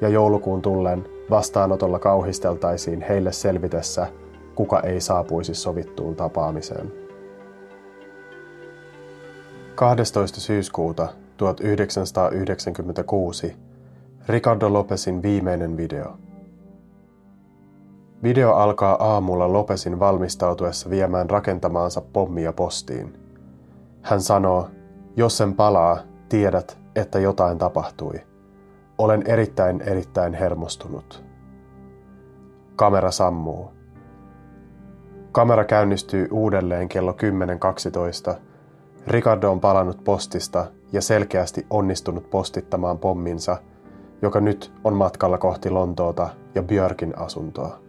ja 0.00 0.08
joulukuun 0.08 0.62
tullen 0.62 1.04
vastaanotolla 1.30 1.98
kauhisteltaisiin 1.98 3.04
heille 3.08 3.32
selvitessä, 3.32 4.06
kuka 4.54 4.80
ei 4.80 5.00
saapuisi 5.00 5.54
sovittuun 5.54 6.16
tapaamiseen. 6.16 6.92
12. 9.74 10.40
syyskuuta 10.40 11.08
1996 11.36 13.56
Ricardo 14.28 14.72
Lopezin 14.72 15.22
viimeinen 15.22 15.76
video. 15.76 16.16
Video 18.24 18.52
alkaa 18.52 19.12
aamulla 19.12 19.52
Lopesin 19.52 20.00
valmistautuessa 20.00 20.90
viemään 20.90 21.30
rakentamaansa 21.30 22.00
pommia 22.12 22.52
postiin. 22.52 23.18
Hän 24.02 24.20
sanoo, 24.20 24.68
jos 25.16 25.36
sen 25.36 25.54
palaa, 25.54 25.98
tiedät, 26.28 26.78
että 26.96 27.18
jotain 27.18 27.58
tapahtui. 27.58 28.20
Olen 28.98 29.22
erittäin 29.26 29.80
erittäin 29.80 30.34
hermostunut. 30.34 31.24
Kamera 32.76 33.10
sammuu. 33.10 33.70
Kamera 35.32 35.64
käynnistyy 35.64 36.28
uudelleen 36.30 36.88
kello 36.88 37.12
10.12 38.32 38.36
Ricardo 39.06 39.50
on 39.50 39.60
palannut 39.60 40.04
postista 40.04 40.66
ja 40.92 41.00
selkeästi 41.00 41.66
onnistunut 41.70 42.30
postittamaan 42.30 42.98
pomminsa, 42.98 43.56
joka 44.22 44.40
nyt 44.40 44.72
on 44.84 44.94
matkalla 44.94 45.38
kohti 45.38 45.70
Lontoota 45.70 46.28
ja 46.54 46.62
Björkin 46.62 47.18
asuntoa. 47.18 47.83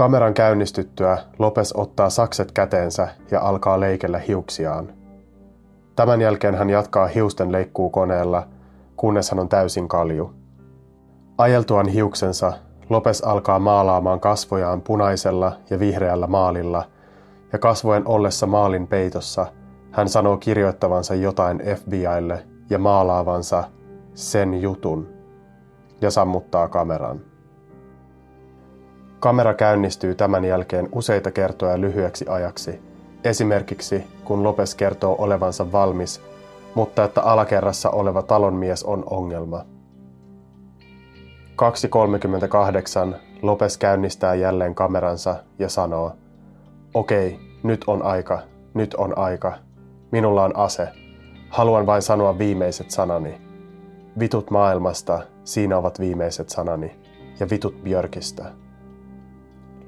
Kameran 0.00 0.34
käynnistyttyä 0.34 1.18
Lopes 1.38 1.72
ottaa 1.72 2.10
sakset 2.10 2.52
käteensä 2.52 3.08
ja 3.30 3.40
alkaa 3.40 3.80
leikellä 3.80 4.18
hiuksiaan. 4.18 4.92
Tämän 5.96 6.20
jälkeen 6.20 6.54
hän 6.54 6.70
jatkaa 6.70 7.06
hiusten 7.06 7.52
leikkuukoneella, 7.52 8.48
kunnes 8.96 9.30
hän 9.30 9.38
on 9.38 9.48
täysin 9.48 9.88
kalju. 9.88 10.34
Ajeltuaan 11.38 11.88
hiuksensa, 11.88 12.52
Lopes 12.90 13.22
alkaa 13.22 13.58
maalaamaan 13.58 14.20
kasvojaan 14.20 14.80
punaisella 14.80 15.52
ja 15.70 15.78
vihreällä 15.78 16.26
maalilla– 16.26 16.84
ja 17.52 17.58
kasvojen 17.58 18.08
ollessa 18.08 18.46
maalin 18.46 18.86
peitossa 18.86 19.46
hän 19.90 20.08
sanoo 20.08 20.36
kirjoittavansa 20.36 21.14
jotain 21.14 21.62
FBIlle 21.76 22.46
ja 22.70 22.78
maalaavansa 22.78 23.64
sen 24.14 24.62
jutun 24.62 25.08
ja 26.00 26.10
sammuttaa 26.10 26.68
kameran. 26.68 27.29
Kamera 29.20 29.54
käynnistyy 29.54 30.14
tämän 30.14 30.44
jälkeen 30.44 30.88
useita 30.92 31.30
kertoja 31.30 31.80
lyhyeksi 31.80 32.24
ajaksi, 32.28 32.82
esimerkiksi 33.24 34.04
kun 34.24 34.42
Lopes 34.42 34.74
kertoo 34.74 35.16
olevansa 35.18 35.72
valmis, 35.72 36.22
mutta 36.74 37.04
että 37.04 37.22
alakerrassa 37.22 37.90
oleva 37.90 38.22
talonmies 38.22 38.84
on 38.84 39.04
ongelma. 39.10 39.64
2.38 43.12 43.16
Lopes 43.42 43.78
käynnistää 43.78 44.34
jälleen 44.34 44.74
kameransa 44.74 45.36
ja 45.58 45.68
sanoo– 45.68 46.12
Okei, 46.94 47.38
nyt 47.62 47.84
on 47.86 48.02
aika, 48.02 48.42
nyt 48.74 48.94
on 48.94 49.18
aika. 49.18 49.58
Minulla 50.12 50.44
on 50.44 50.56
ase. 50.56 50.88
Haluan 51.50 51.86
vain 51.86 52.02
sanoa 52.02 52.38
viimeiset 52.38 52.90
sanani. 52.90 53.40
Vitut 54.18 54.50
maailmasta, 54.50 55.20
siinä 55.44 55.78
ovat 55.78 56.00
viimeiset 56.00 56.48
sanani. 56.48 56.96
Ja 57.40 57.50
vitut 57.50 57.82
Björkistä. 57.82 58.44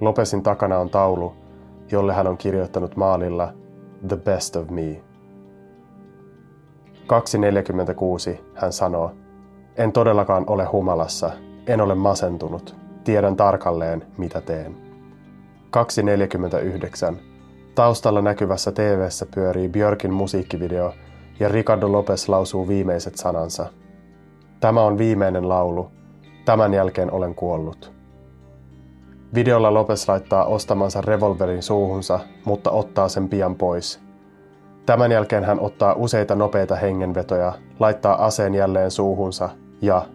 Lopesin 0.02 0.42
takana 0.42 0.78
on 0.78 0.90
taulu, 0.90 1.32
jolle 1.90 2.12
hän 2.12 2.26
on 2.26 2.36
kirjoittanut 2.36 2.96
maalilla 2.96 3.52
The 4.08 4.16
best 4.16 4.56
of 4.56 4.70
me. 4.70 5.02
2.46 8.32 8.42
hän 8.54 8.72
sanoo, 8.72 9.12
en 9.76 9.92
todellakaan 9.92 10.44
ole 10.46 10.64
humalassa, 10.64 11.30
en 11.66 11.80
ole 11.80 11.94
masentunut, 11.94 12.76
tiedän 13.04 13.36
tarkalleen 13.36 14.06
mitä 14.18 14.40
teen. 14.40 14.76
2.49. 17.12 17.16
Taustalla 17.74 18.22
näkyvässä 18.22 18.72
TV:ssä 18.72 19.26
pyörii 19.34 19.68
Björkin 19.68 20.12
musiikkivideo 20.12 20.94
ja 21.40 21.48
Ricardo 21.48 21.92
Lopez 21.92 22.28
lausuu 22.28 22.68
viimeiset 22.68 23.16
sanansa. 23.16 23.66
Tämä 24.60 24.82
on 24.82 24.98
viimeinen 24.98 25.48
laulu. 25.48 25.90
Tämän 26.44 26.74
jälkeen 26.74 27.12
olen 27.12 27.34
kuollut. 27.34 28.01
Videolla 29.34 29.74
Lopez 29.74 30.08
laittaa 30.08 30.44
ostamansa 30.44 31.00
revolverin 31.00 31.62
suuhunsa, 31.62 32.20
mutta 32.44 32.70
ottaa 32.70 33.08
sen 33.08 33.28
pian 33.28 33.54
pois. 33.54 34.00
Tämän 34.86 35.12
jälkeen 35.12 35.44
hän 35.44 35.60
ottaa 35.60 35.94
useita 35.94 36.34
nopeita 36.34 36.76
hengenvetoja, 36.76 37.52
laittaa 37.80 38.24
aseen 38.24 38.54
jälleen 38.54 38.90
suuhunsa 38.90 39.50
ja 39.82 40.06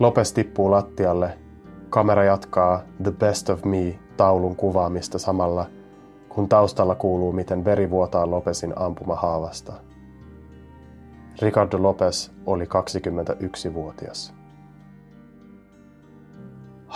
Lopes 0.00 0.32
tippuu 0.32 0.70
lattialle. 0.70 1.38
Kamera 1.88 2.24
jatkaa 2.24 2.82
The 3.02 3.12
Best 3.12 3.50
of 3.50 3.64
Me 3.64 3.98
taulun 4.16 4.56
kuvaamista 4.56 5.18
samalla, 5.18 5.66
kun 6.34 6.48
taustalla 6.48 6.94
kuuluu, 6.94 7.32
miten 7.32 7.64
veri 7.64 7.90
vuotaa 7.90 8.30
Lopesin 8.30 8.72
ampumahaavasta. 8.76 9.72
Ricardo 11.42 11.82
Lopez 11.82 12.30
oli 12.46 12.64
21-vuotias. 12.64 14.34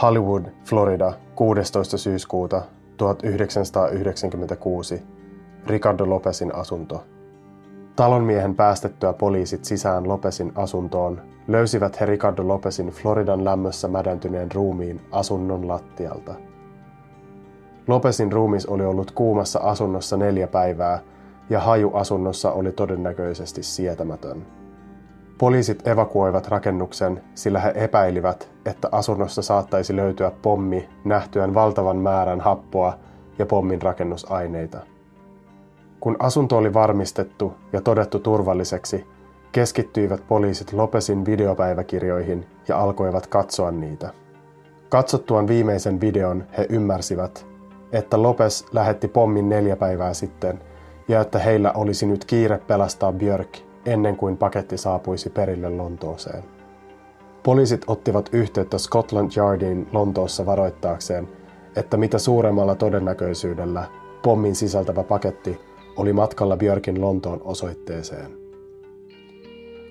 Hollywood, 0.02 0.44
Florida, 0.64 1.12
16. 1.34 1.98
syyskuuta 1.98 2.62
1996. 2.96 5.02
Ricardo 5.66 6.10
Lopezin 6.10 6.54
asunto. 6.54 7.04
Talonmiehen 7.96 8.54
päästettyä 8.54 9.12
poliisit 9.12 9.64
sisään 9.64 10.08
Lopesin 10.08 10.52
asuntoon 10.54 11.20
löysivät 11.48 12.00
he 12.00 12.06
Ricardo 12.06 12.48
Lopezin 12.48 12.88
Floridan 12.88 13.44
lämmössä 13.44 13.88
mädäntyneen 13.88 14.52
ruumiin 14.52 15.00
asunnon 15.12 15.68
lattialta. 15.68 16.34
Lopesin 17.86 18.32
ruumis 18.32 18.66
oli 18.66 18.84
ollut 18.84 19.10
kuumassa 19.10 19.58
asunnossa 19.58 20.16
neljä 20.16 20.46
päivää 20.46 21.00
ja 21.50 21.60
haju 21.60 21.90
asunnossa 21.94 22.52
oli 22.52 22.72
todennäköisesti 22.72 23.62
sietämätön. 23.62 24.46
Poliisit 25.38 25.86
evakuoivat 25.86 26.48
rakennuksen, 26.48 27.22
sillä 27.34 27.60
he 27.60 27.72
epäilivät, 27.74 28.50
että 28.66 28.88
asunnossa 28.92 29.42
saattaisi 29.42 29.96
löytyä 29.96 30.32
pommi 30.42 30.88
nähtyään 31.04 31.54
valtavan 31.54 31.96
määrän 31.96 32.40
happoa 32.40 32.98
ja 33.38 33.46
pommin 33.46 33.82
rakennusaineita. 33.82 34.78
Kun 36.00 36.16
asunto 36.18 36.56
oli 36.56 36.74
varmistettu 36.74 37.52
ja 37.72 37.80
todettu 37.80 38.18
turvalliseksi, 38.18 39.06
keskittyivät 39.52 40.24
poliisit 40.28 40.72
Lopesin 40.72 41.26
videopäiväkirjoihin 41.26 42.46
ja 42.68 42.78
alkoivat 42.78 43.26
katsoa 43.26 43.70
niitä. 43.70 44.10
Katsottuaan 44.88 45.48
viimeisen 45.48 46.00
videon 46.00 46.44
he 46.58 46.66
ymmärsivät, 46.70 47.46
että 47.94 48.22
Lopes 48.22 48.66
lähetti 48.72 49.08
pommin 49.08 49.48
neljä 49.48 49.76
päivää 49.76 50.14
sitten 50.14 50.60
ja 51.08 51.20
että 51.20 51.38
heillä 51.38 51.72
olisi 51.72 52.06
nyt 52.06 52.24
kiire 52.24 52.58
pelastaa 52.58 53.12
Björk 53.12 53.56
ennen 53.86 54.16
kuin 54.16 54.36
paketti 54.36 54.78
saapuisi 54.78 55.30
perille 55.30 55.70
Lontooseen. 55.70 56.44
Poliisit 57.42 57.84
ottivat 57.86 58.28
yhteyttä 58.32 58.78
Scotland 58.78 59.30
Yardiin 59.36 59.86
Lontoossa 59.92 60.46
varoittaakseen, 60.46 61.28
että 61.76 61.96
mitä 61.96 62.18
suuremmalla 62.18 62.74
todennäköisyydellä 62.74 63.84
pommin 64.22 64.54
sisältävä 64.54 65.02
paketti 65.02 65.60
oli 65.96 66.12
matkalla 66.12 66.56
Björkin 66.56 67.00
Lontoon 67.00 67.40
osoitteeseen. 67.44 68.38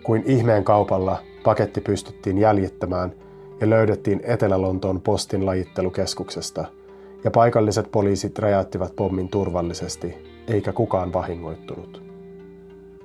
Kuin 0.04 0.24
ihmeen 0.26 0.64
kaupalla 0.64 1.18
paketti 1.44 1.82
pystyttiin 1.82 2.38
jäljittämään 2.38 3.14
ja 3.62 3.70
löydettiin 3.70 4.22
Etelä-Lontoon 4.24 5.02
postin 5.02 5.46
lajittelukeskuksesta, 5.46 6.66
ja 7.24 7.32
paikalliset 7.32 7.92
poliisit 7.92 8.40
räjäyttivät 8.40 8.96
pommin 8.96 9.30
turvallisesti, 9.30 10.16
eikä 10.48 10.74
kukaan 10.74 11.14
vahingoittunut. 11.14 12.04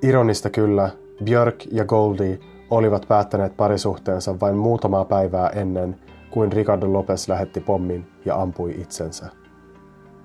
Ironista 0.02 0.50
kyllä, 0.50 0.90
Björk 1.24 1.64
ja 1.72 1.84
Goldie 1.84 2.38
olivat 2.70 3.04
päättäneet 3.08 3.56
parisuhteensa 3.56 4.40
vain 4.40 4.56
muutamaa 4.56 5.04
päivää 5.04 5.48
ennen 5.48 5.96
kuin 6.30 6.52
Ricardo 6.52 6.92
Lopez 6.92 7.28
lähetti 7.28 7.60
pommin 7.60 8.06
ja 8.24 8.42
ampui 8.42 8.74
itsensä. 8.80 9.26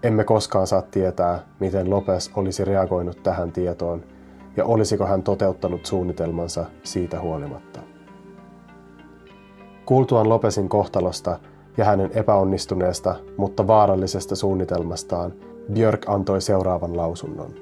Emme 0.04 0.24
koskaan 0.24 0.68
saa 0.68 0.82
tietää, 0.82 1.40
miten 1.60 1.90
Lopez 1.90 2.30
olisi 2.36 2.66
reagoinut 2.66 3.24
tähän 3.24 3.52
tietoon 3.52 4.04
ja 4.58 4.66
olisiko 4.66 5.06
hän 5.06 5.24
toteuttanut 5.24 5.86
suunnitelmansa 5.86 6.66
siitä 6.84 7.22
huolimatta. 7.22 7.80
Kuultuaan 9.86 10.30
Lopesin 10.30 10.70
kohtalosta 10.70 11.40
ja 11.78 11.86
hänen 11.86 12.12
epäonnistuneesta, 12.14 13.16
mutta 13.38 13.68
vaarallisesta 13.68 14.36
suunnitelmastaan, 14.36 15.34
Björk 15.74 16.10
antoi 16.10 16.42
seuraavan 16.42 16.98
lausunnon. 16.98 17.54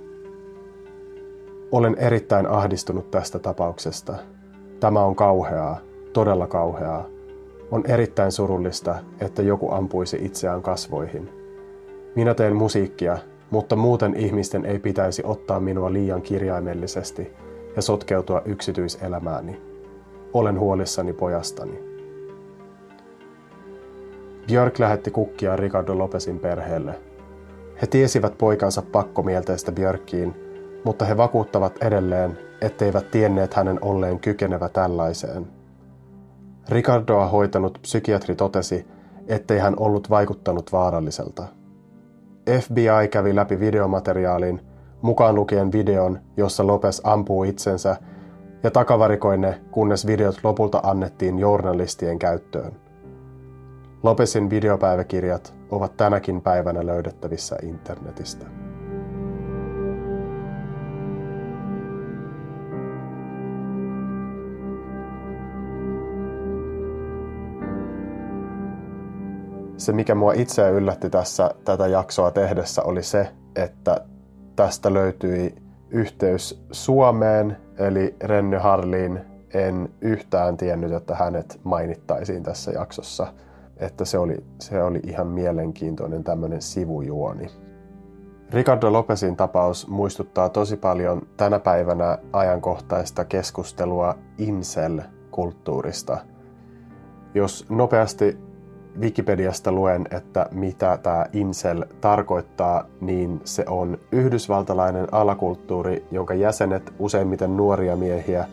Olen 1.71 1.95
erittäin 1.99 2.47
ahdistunut 2.47 3.11
tästä 3.11 3.39
tapauksesta. 3.39 4.15
Tämä 4.79 5.05
on 5.05 5.15
kauheaa, 5.15 5.79
todella 6.13 6.47
kauheaa. 6.47 7.05
On 7.71 7.83
erittäin 7.87 8.31
surullista, 8.31 8.95
että 9.19 9.41
joku 9.41 9.71
ampuisi 9.71 10.17
itseään 10.21 10.61
kasvoihin. 10.61 11.29
Minä 12.15 12.33
teen 12.33 12.55
musiikkia, 12.55 13.17
mutta 13.51 13.75
muuten 13.75 14.15
ihmisten 14.15 14.65
ei 14.65 14.79
pitäisi 14.79 15.21
ottaa 15.25 15.59
minua 15.59 15.93
liian 15.93 16.21
kirjaimellisesti 16.21 17.33
ja 17.75 17.81
sotkeutua 17.81 18.41
yksityiselämääni. 18.45 19.61
Olen 20.33 20.59
huolissani 20.59 21.13
pojastani. 21.13 21.90
Björk 24.47 24.79
lähetti 24.79 25.11
kukkia 25.11 25.55
Ricardo 25.55 25.97
Lopesin 25.97 26.39
perheelle. 26.39 26.99
He 27.81 27.87
tiesivät 27.87 28.37
poikansa 28.37 28.81
pakkomielteistä 28.91 29.71
Björkkiin 29.71 30.35
mutta 30.83 31.05
he 31.05 31.17
vakuuttavat 31.17 31.83
edelleen, 31.83 32.37
etteivät 32.61 33.11
tienneet 33.11 33.53
hänen 33.53 33.79
olleen 33.81 34.19
kykenevä 34.19 34.69
tällaiseen. 34.69 35.47
Ricardoa 36.69 37.27
hoitanut 37.27 37.79
psykiatri 37.81 38.35
totesi, 38.35 38.87
ettei 39.27 39.59
hän 39.59 39.73
ollut 39.77 40.09
vaikuttanut 40.09 40.71
vaaralliselta. 40.71 41.43
FBI 42.61 43.07
kävi 43.11 43.35
läpi 43.35 43.59
videomateriaalin, 43.59 44.61
mukaan 45.01 45.35
lukien 45.35 45.71
videon, 45.71 46.19
jossa 46.37 46.67
Lopes 46.67 47.01
ampuu 47.03 47.43
itsensä, 47.43 47.95
ja 48.63 48.71
takavarikoi 48.71 49.37
ne, 49.37 49.61
kunnes 49.71 50.07
videot 50.07 50.39
lopulta 50.43 50.79
annettiin 50.83 51.39
journalistien 51.39 52.19
käyttöön. 52.19 52.71
Lopesin 54.03 54.49
videopäiväkirjat 54.49 55.53
ovat 55.69 55.97
tänäkin 55.97 56.41
päivänä 56.41 56.85
löydettävissä 56.85 57.55
internetistä. 57.63 58.45
se, 69.81 69.93
mikä 69.93 70.15
mua 70.15 70.33
itseä 70.33 70.69
yllätti 70.69 71.09
tässä 71.09 71.51
tätä 71.65 71.87
jaksoa 71.87 72.31
tehdessä, 72.31 72.83
oli 72.83 73.03
se, 73.03 73.27
että 73.55 74.01
tästä 74.55 74.93
löytyi 74.93 75.55
yhteys 75.89 76.63
Suomeen, 76.71 77.57
eli 77.77 78.15
Renny 78.23 78.57
Harliin. 78.57 79.19
En 79.53 79.89
yhtään 80.01 80.57
tiennyt, 80.57 80.91
että 80.91 81.15
hänet 81.15 81.59
mainittaisiin 81.63 82.43
tässä 82.43 82.71
jaksossa. 82.71 83.33
Että 83.81 84.05
se 84.05 84.17
oli, 84.17 84.37
se 84.59 84.83
oli 84.83 84.99
ihan 85.07 85.27
mielenkiintoinen 85.27 86.23
tämmöinen 86.23 86.61
sivujuoni. 86.61 87.47
Ricardo 88.51 88.93
Lopesin 88.93 89.35
tapaus 89.35 89.87
muistuttaa 89.87 90.49
tosi 90.49 90.77
paljon 90.77 91.21
tänä 91.37 91.59
päivänä 91.59 92.17
ajankohtaista 92.33 93.25
keskustelua 93.25 94.15
incel-kulttuurista. 94.37 96.17
Jos 97.33 97.65
nopeasti 97.69 98.37
Wikipediasta 98.99 99.71
luen, 99.71 100.07
että 100.11 100.47
mitä 100.51 100.99
tämä 101.03 101.25
incel 101.33 101.85
tarkoittaa, 102.01 102.85
niin 103.01 103.41
se 103.43 103.65
on 103.67 103.97
yhdysvaltalainen 104.11 105.07
alakulttuuri, 105.11 106.05
jonka 106.11 106.33
jäsenet, 106.33 106.93
useimmiten 106.99 107.57
nuoria 107.57 107.95
miehiä, 107.95 108.47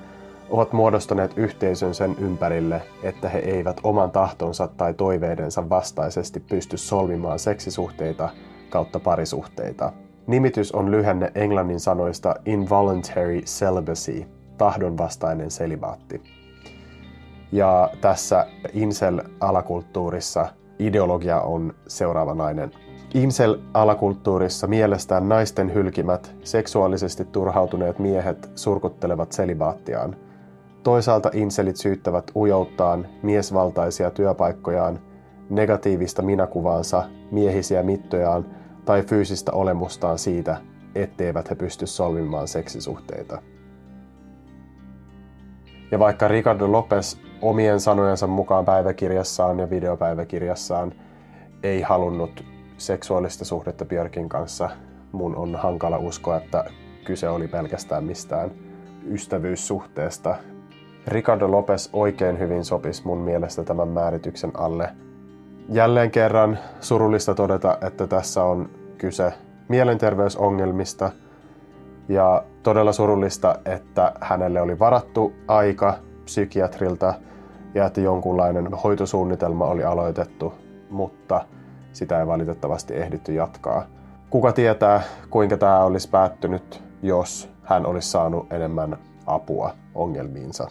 ovat 0.51 0.73
muodostaneet 0.73 1.33
yhteisön 1.37 1.95
sen 1.95 2.17
ympärille, 2.19 2.83
että 3.03 3.29
he 3.29 3.39
eivät 3.39 3.81
oman 3.83 4.11
tahtonsa 4.11 4.69
tai 4.77 4.95
toiveidensa 4.95 5.69
vastaisesti 5.69 6.41
pysty 6.41 6.77
solmimaan 6.77 7.39
seksisuhteita 7.39 8.29
kautta 8.71 9.01
parisuhteita. 9.01 9.93
Nimitys 10.27 10.73
on 10.73 10.91
lyhenne 10.91 11.33
englannin 11.35 11.81
sanoista 11.81 12.35
involuntary 12.47 13.41
celibacy, 13.41 14.25
tahdonvastainen 14.59 15.51
selibaatti. 15.51 16.23
Ja 17.53 17.91
tässä 18.01 18.47
incel-alakulttuurissa 18.73 20.47
ideologia 20.79 21.41
on 21.41 21.75
seuraavanlainen. 21.87 22.71
Incel-alakulttuurissa 23.15 24.67
mielestään 24.67 25.29
naisten 25.29 25.75
hylkimät, 25.75 26.35
seksuaalisesti 26.45 27.25
turhautuneet 27.25 27.99
miehet 27.99 28.51
surkuttelevat 28.55 29.33
selibaattiaan. 29.33 30.17
Toisaalta 30.89 31.31
inselit 31.33 31.77
syyttävät 31.77 32.31
ujouttaan, 32.37 33.07
miesvaltaisia 33.23 34.11
työpaikkojaan, 34.11 34.99
negatiivista 35.51 36.23
minäkuvaansa, 36.23 37.05
miehisiä 37.31 37.83
mittojaan 37.83 38.47
tai 38.85 39.03
fyysistä 39.03 39.53
olemustaan 39.53 40.19
siitä, 40.19 40.57
etteivät 40.95 41.51
he 41.51 41.55
pysty 41.55 41.87
solmimaan 41.87 42.49
seksisuhteita. 42.49 43.43
Ja 45.91 45.99
vaikka 45.99 46.29
Ricardo 46.29 46.73
Lopez 46.73 47.17
omien 47.43 47.81
sanojensa 47.81 48.27
mukaan 48.27 48.65
päiväkirjassaan 48.65 49.59
ja 49.59 49.71
videopäiväkirjassaan 49.71 50.95
ei 51.63 51.83
halunnut 51.83 52.45
seksuaalista 52.79 53.45
suhdetta 53.45 53.85
Björkin 53.85 54.29
kanssa. 54.29 54.71
Mun 55.13 55.37
on 55.37 55.57
hankala 55.57 55.99
uskoa, 55.99 56.37
että 56.37 56.65
kyse 57.05 57.29
oli 57.29 57.49
pelkästään 57.49 58.05
mistään 58.05 58.51
ystävyyssuhteesta. 59.07 60.37
Ricardo 61.09 61.51
Lopez 61.51 61.89
oikein 61.93 62.39
hyvin 62.39 62.65
sopisi 62.65 63.03
mun 63.07 63.19
mielestä 63.19 63.65
tämän 63.65 63.89
määrityksen 63.89 64.51
alle. 64.55 64.89
Jälleen 65.69 66.11
kerran 66.11 66.59
surullista 66.81 67.35
todeta, 67.35 67.79
että 67.87 68.07
tässä 68.07 68.45
on 68.45 68.71
kyse 68.99 69.33
mielenterveysongelmista 69.69 71.11
ja 72.09 72.43
todella 72.63 72.93
surullista, 72.93 73.59
että 73.65 74.13
hänelle 74.21 74.61
oli 74.61 74.79
varattu 74.79 75.33
aika 75.49 75.95
psykiatrilta 76.25 77.15
ja 77.75 77.87
että 77.87 78.01
jonkunlainen 78.01 78.69
hoitosuunnitelma 78.85 79.65
oli 79.67 79.85
aloitettu, 79.85 80.55
mutta 80.91 81.45
sitä 81.93 82.21
ei 82.21 82.27
valitettavasti 82.27 82.97
ehditty 82.97 83.33
jatkaa. 83.33 83.87
Kuka 84.31 84.53
tietää, 84.53 85.03
kuinka 85.31 85.57
tämä 85.57 85.85
olisi 85.85 86.11
päättynyt, 86.11 86.83
jos 87.03 87.51
hän 87.63 87.87
olisi 87.87 88.11
saanut 88.11 88.53
enemmän 88.53 88.99
apua 89.27 89.71
ongelmiinsa. 89.95 90.71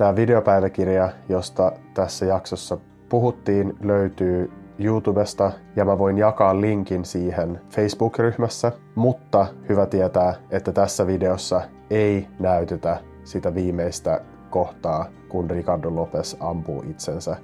Tämä 0.00 0.16
videopäiväkirja, 0.16 1.10
josta 1.28 1.72
tässä 1.94 2.26
jaksossa 2.26 2.78
puhuttiin, 3.08 3.76
löytyy 3.80 4.52
YouTubesta 4.78 5.52
ja 5.76 5.84
mä 5.84 5.98
voin 5.98 6.18
jakaa 6.18 6.60
linkin 6.60 7.04
siihen 7.04 7.60
Facebook-ryhmässä, 7.70 8.72
mutta 8.94 9.46
hyvä 9.68 9.86
tietää, 9.86 10.34
että 10.50 10.72
tässä 10.72 11.06
videossa 11.06 11.62
ei 11.90 12.28
näytetä 12.38 13.00
sitä 13.24 13.54
viimeistä 13.54 14.20
kohtaa, 14.50 15.06
kun 15.28 15.50
Ricardo 15.50 15.94
Lopez 15.94 16.36
ampuu 16.40 16.84
itsensä. 16.90 17.36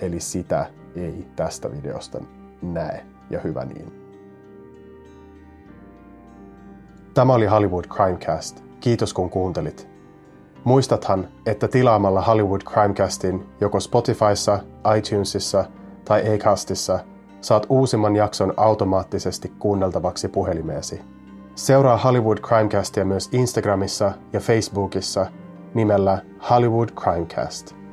Eli 0.00 0.20
sitä 0.20 0.66
ei 0.96 1.26
tästä 1.36 1.70
videosta 1.70 2.20
näe, 2.62 3.04
ja 3.30 3.40
hyvä 3.40 3.64
niin. 3.64 3.92
Tämä 7.14 7.34
oli 7.34 7.46
Hollywood 7.46 7.84
Crimecast. 7.84 8.64
Kiitos 8.80 9.14
kun 9.14 9.30
kuuntelit. 9.30 9.93
Muistathan, 10.64 11.28
että 11.46 11.68
tilaamalla 11.68 12.22
Hollywood 12.22 12.60
Crimecastin 12.60 13.46
joko 13.60 13.80
Spotifyssa, 13.80 14.58
iTunesissa 14.98 15.64
tai 16.04 16.34
Acastissa 16.34 16.98
saat 17.40 17.66
uusimman 17.68 18.16
jakson 18.16 18.54
automaattisesti 18.56 19.52
kuunneltavaksi 19.58 20.28
puhelimeesi. 20.28 21.00
Seuraa 21.54 21.96
Hollywood 21.96 22.38
Crimecastia 22.38 23.04
myös 23.04 23.28
Instagramissa 23.32 24.12
ja 24.32 24.40
Facebookissa 24.40 25.26
nimellä 25.74 26.18
Hollywood 26.50 26.88
Crimecast. 26.88 27.83